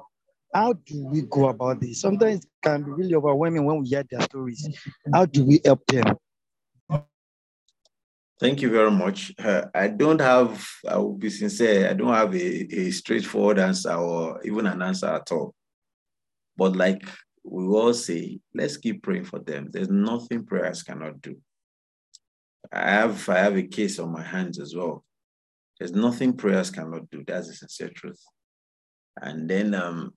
[0.54, 2.02] how do we go about this?
[2.02, 4.68] Sometimes it can be really overwhelming when we hear their stories.
[5.14, 6.16] How do we help them?
[8.40, 9.34] Thank you very much.
[9.38, 13.94] Uh, I don't have, I will be sincere, I don't have a, a straightforward answer
[13.94, 15.54] or even an answer at all.
[16.56, 17.04] But like
[17.44, 19.70] we all say, let's keep praying for them.
[19.72, 21.38] There's nothing prayers cannot do.
[22.72, 25.04] I have I have a case on my hands as well.
[25.78, 27.24] There's nothing prayers cannot do.
[27.26, 28.22] That's the sincere truth.
[29.22, 30.14] And then um,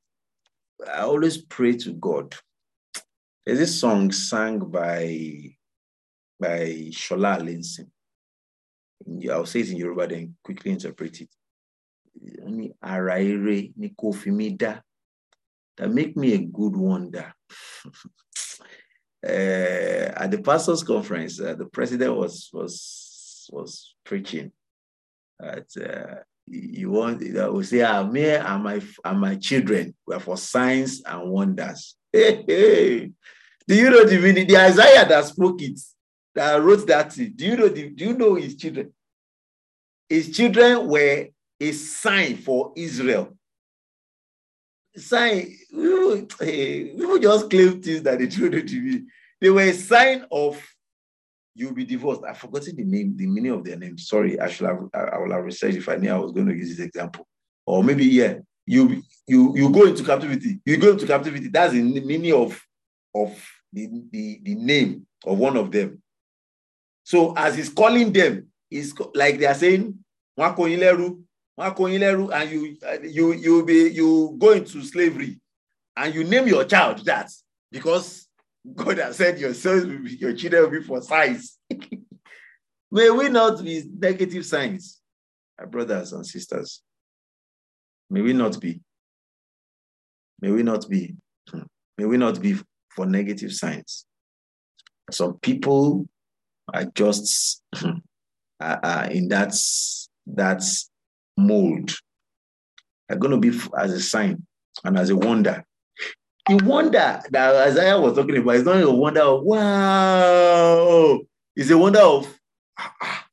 [0.89, 2.35] I always pray to God.
[3.45, 5.57] There's this song sung by
[6.39, 7.91] by Shola Allyson.
[9.31, 11.29] I'll say it in Yoruba, then quickly interpret it.
[15.77, 17.33] That make me a good wonder.
[17.85, 24.53] uh, at the pastors' conference, uh, the president was was was preaching.
[25.43, 26.15] At, uh,
[26.47, 31.03] you want you will say, ah, me and my and my children were for signs
[31.05, 31.97] and wonders.
[32.15, 33.11] Hey, hey.
[33.67, 34.47] Do you know the meaning?
[34.47, 35.81] The Isaiah that spoke it,
[36.35, 37.15] that wrote that.
[37.15, 38.93] Do you know the, do you know his children?
[40.11, 41.29] His children were
[41.59, 43.35] a sign for Israel.
[44.95, 49.05] Sign, people, people just claim things that they know to be.
[49.41, 50.63] They were a sign of
[51.55, 52.23] you'll be divorced.
[52.27, 53.99] I've forgotten the name, the meaning of their name.
[53.99, 56.55] Sorry, I should have I, will have researched if I knew I was going to
[56.55, 57.27] use this example.
[57.67, 58.37] Or maybe, yeah,
[58.67, 60.61] you you you go into captivity.
[60.65, 61.49] You go into captivity.
[61.49, 62.61] That's the meaning of
[63.15, 66.03] of the, the, the name of one of them.
[67.05, 69.99] So as he's calling them, it's like they are saying,
[70.39, 70.59] and
[72.51, 75.41] you you you be you go into slavery
[75.97, 77.31] and you name your child that
[77.71, 78.22] because
[78.75, 81.59] God has said your sons will be, your children will be for signs.
[82.91, 85.01] May we not be negative signs,
[85.59, 86.83] our brothers and sisters.
[88.11, 88.81] May we not be.
[90.41, 91.17] May we not be.
[91.49, 91.63] Hmm.
[91.99, 92.59] May we not be
[92.91, 94.05] for negative signs.
[95.11, 96.07] Some people
[96.73, 97.63] are just
[98.61, 99.55] uh, in that,
[100.27, 100.63] that
[101.37, 101.93] mold.
[103.11, 104.47] Are going to be as a sign
[104.85, 105.65] and as a wonder
[106.49, 111.21] the wonder that Isaiah was talking about is not a wonder of wow,
[111.55, 112.39] it's a wonder of
[112.79, 113.27] ah, ah.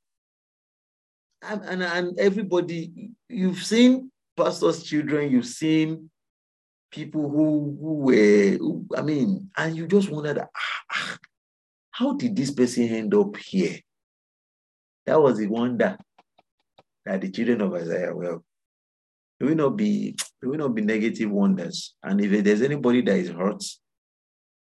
[1.42, 6.12] And, and, and everybody, you've seen pastors' children, you've seen
[6.92, 11.18] people who, who were, who, I mean, and you just wonder that, ah, ah,
[11.92, 13.80] how did this person end up here?
[15.06, 15.98] That was the wonder
[17.06, 18.42] that the children of Isaiah were
[19.40, 21.96] it will not be it will not be negative wonders.
[22.04, 23.64] And if there's anybody that is hurt,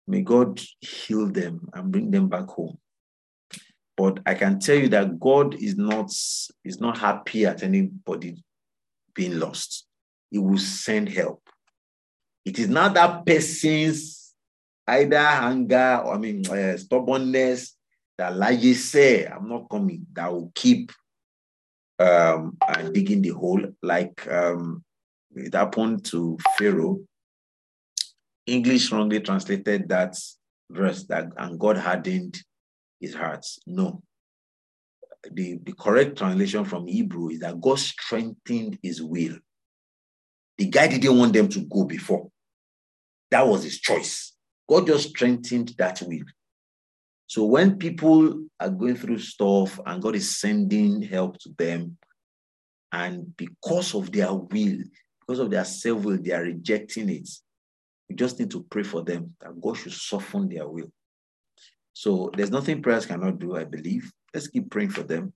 [0.07, 2.77] may God heal them and bring them back home.
[3.95, 6.11] But I can tell you that God is not
[6.63, 8.43] is not happy at anybody
[9.13, 9.85] being lost.
[10.31, 11.41] He will send help.
[12.45, 14.33] It is not that person's
[14.87, 17.75] either anger or I mean uh, stubbornness
[18.17, 20.91] that like you say, I'm not coming, that will keep
[21.99, 24.83] um, and digging the hole, like um,
[25.35, 26.99] it happened to Pharaoh.
[28.45, 30.15] English wrongly translated that
[30.69, 32.37] verse that and God hardened
[32.99, 33.45] his heart.
[33.65, 34.01] No.
[35.31, 39.37] The, the correct translation from Hebrew is that God strengthened his will.
[40.57, 42.29] The guy didn't want them to go before.
[43.31, 44.33] That was his choice.
[44.69, 46.25] God just strengthened that will.
[47.27, 51.97] So when people are going through stuff and God is sending help to them,
[52.91, 54.83] and because of their will,
[55.19, 57.29] because of their self will, they are rejecting it.
[58.07, 60.91] We just need to pray for them that God should soften their will.
[61.93, 64.11] So there's nothing prayers cannot do, I believe.
[64.33, 65.33] Let's keep praying for them.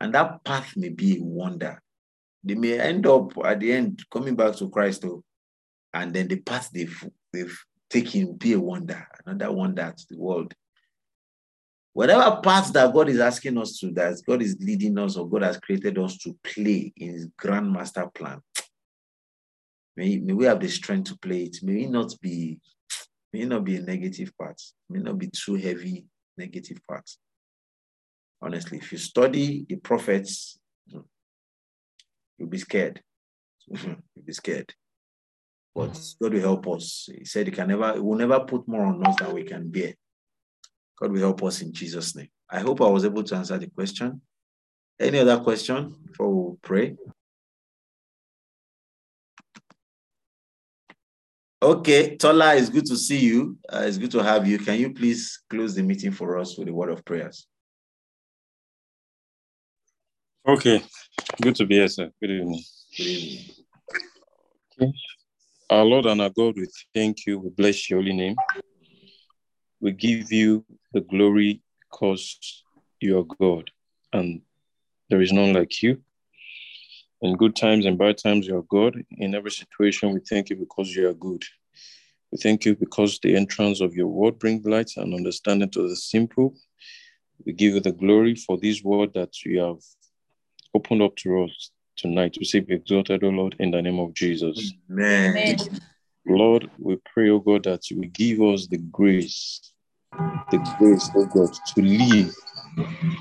[0.00, 1.82] And that path may be a wonder.
[2.42, 5.22] They may end up at the end coming back to Christ, though,
[5.92, 7.58] and then the path they've, they've
[7.90, 10.54] taken be a wonder, another wonder to the world.
[11.96, 15.40] Whatever path that God is asking us to, that God is leading us or God
[15.44, 18.42] has created us to play in his grand master plan,
[19.96, 21.56] may, may we have the strength to play it.
[21.62, 22.60] May it not be,
[23.32, 24.60] may it not be a negative part.
[24.90, 26.04] May not be too heavy
[26.36, 27.10] negative part.
[28.42, 30.58] Honestly, if you study the prophets,
[30.92, 30.98] hmm,
[32.36, 33.00] you'll be scared.
[33.74, 34.74] Hmm, you'll be scared.
[35.74, 37.08] But God will help us.
[37.16, 39.70] He said he can never, he will never put more on us than we can
[39.70, 39.94] bear.
[40.98, 42.28] God will help us in Jesus' name.
[42.48, 44.20] I hope I was able to answer the question.
[44.98, 46.96] Any other question before we pray?
[51.62, 53.58] Okay, Tola, it's good to see you.
[53.68, 54.58] Uh, it's good to have you.
[54.58, 57.46] Can you please close the meeting for us with a word of prayers?
[60.46, 60.82] Okay,
[61.42, 62.10] good to be here, sir.
[62.20, 62.62] Good evening.
[62.96, 63.44] Good evening.
[64.80, 64.92] Okay.
[65.68, 67.40] Our Lord and our God, we thank you.
[67.40, 68.36] We bless your holy name.
[69.86, 72.64] We give you the glory because
[72.98, 73.70] you are God
[74.12, 74.42] and
[75.08, 76.02] there is none like you.
[77.22, 79.00] In good times and bad times, you are God.
[79.18, 81.44] In every situation, we thank you because you are good.
[82.32, 85.94] We thank you because the entrance of your word brings light and understanding to the
[85.94, 86.56] simple.
[87.44, 89.78] We give you the glory for this word that you have
[90.74, 92.38] opened up to us tonight.
[92.40, 94.72] We say, Be exalted, O Lord, in the name of Jesus.
[94.90, 95.36] Amen.
[95.36, 95.80] Amen.
[96.26, 99.72] Lord, we pray, O God, that you will give us the grace,
[100.50, 102.34] the grace, O God, to live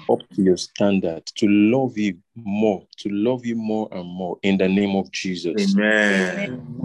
[0.10, 4.58] up to your standard, to love you more, to love you more and more in
[4.58, 5.76] the name of Jesus.
[5.76, 6.76] Amen.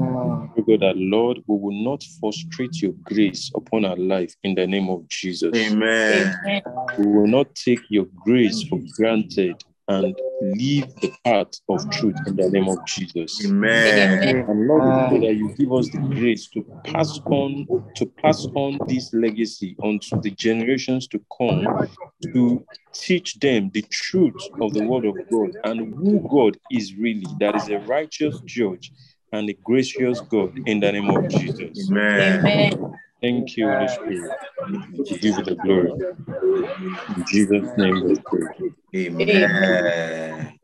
[0.66, 4.88] God, that Lord, we will not frustrate your grace upon our life in the name
[4.88, 5.54] of Jesus.
[5.54, 6.62] Amen.
[6.98, 12.36] We will not take your grace for granted and leave the path of truth in
[12.36, 13.44] the name of Jesus.
[13.44, 14.12] Amen.
[14.12, 14.44] Amen.
[14.48, 17.66] And Lord, we pray that you give us the grace to pass on,
[17.96, 21.66] to pass on this legacy onto the generations to come,
[22.32, 22.64] to
[22.94, 27.26] teach them the truth of the word of God and who God is really.
[27.38, 28.92] That is a righteous judge
[29.32, 31.90] and a gracious God in the name of Jesus.
[31.90, 32.46] Amen.
[32.46, 32.94] Amen.
[33.20, 34.32] Thank you, Holy Spirit.
[34.92, 35.92] We give you the glory.
[37.16, 39.10] In Jesus' name we pray.
[39.12, 40.58] Amen.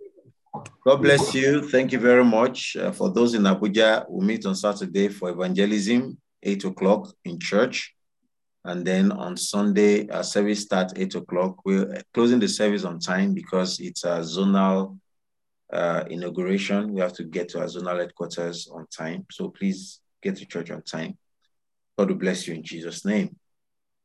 [0.84, 1.68] God bless you.
[1.68, 2.76] Thank you very much.
[2.76, 7.94] Uh, for those in Abuja, we'll meet on Saturday for evangelism, 8 o'clock in church.
[8.64, 11.56] And then on Sunday, our service starts 8 o'clock.
[11.64, 14.98] We're closing the service on time because it's a zonal
[15.72, 16.92] uh, inauguration.
[16.94, 19.26] We have to get to our zonal headquarters on time.
[19.30, 21.18] So please get to church on time.
[21.96, 23.36] God will bless you in Jesus' name.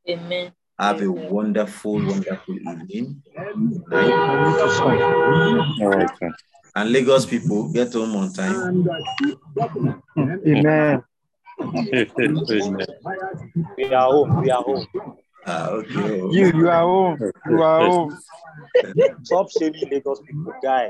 [0.10, 0.54] Amen.
[0.80, 3.22] Have a wonderful, wonderful evening.
[3.36, 4.12] Night.
[4.12, 5.82] I need to stop.
[5.82, 6.34] All right.
[6.74, 8.88] And Lagos people, get home on time.
[10.48, 11.04] Amen.
[11.60, 12.88] Amen.
[13.78, 14.42] We are home.
[14.42, 14.88] We are home.
[15.46, 16.20] Ah, okay.
[16.32, 17.32] You, you are home.
[17.50, 18.18] You are home.
[19.24, 20.90] Stop shaming Lagos people, guy.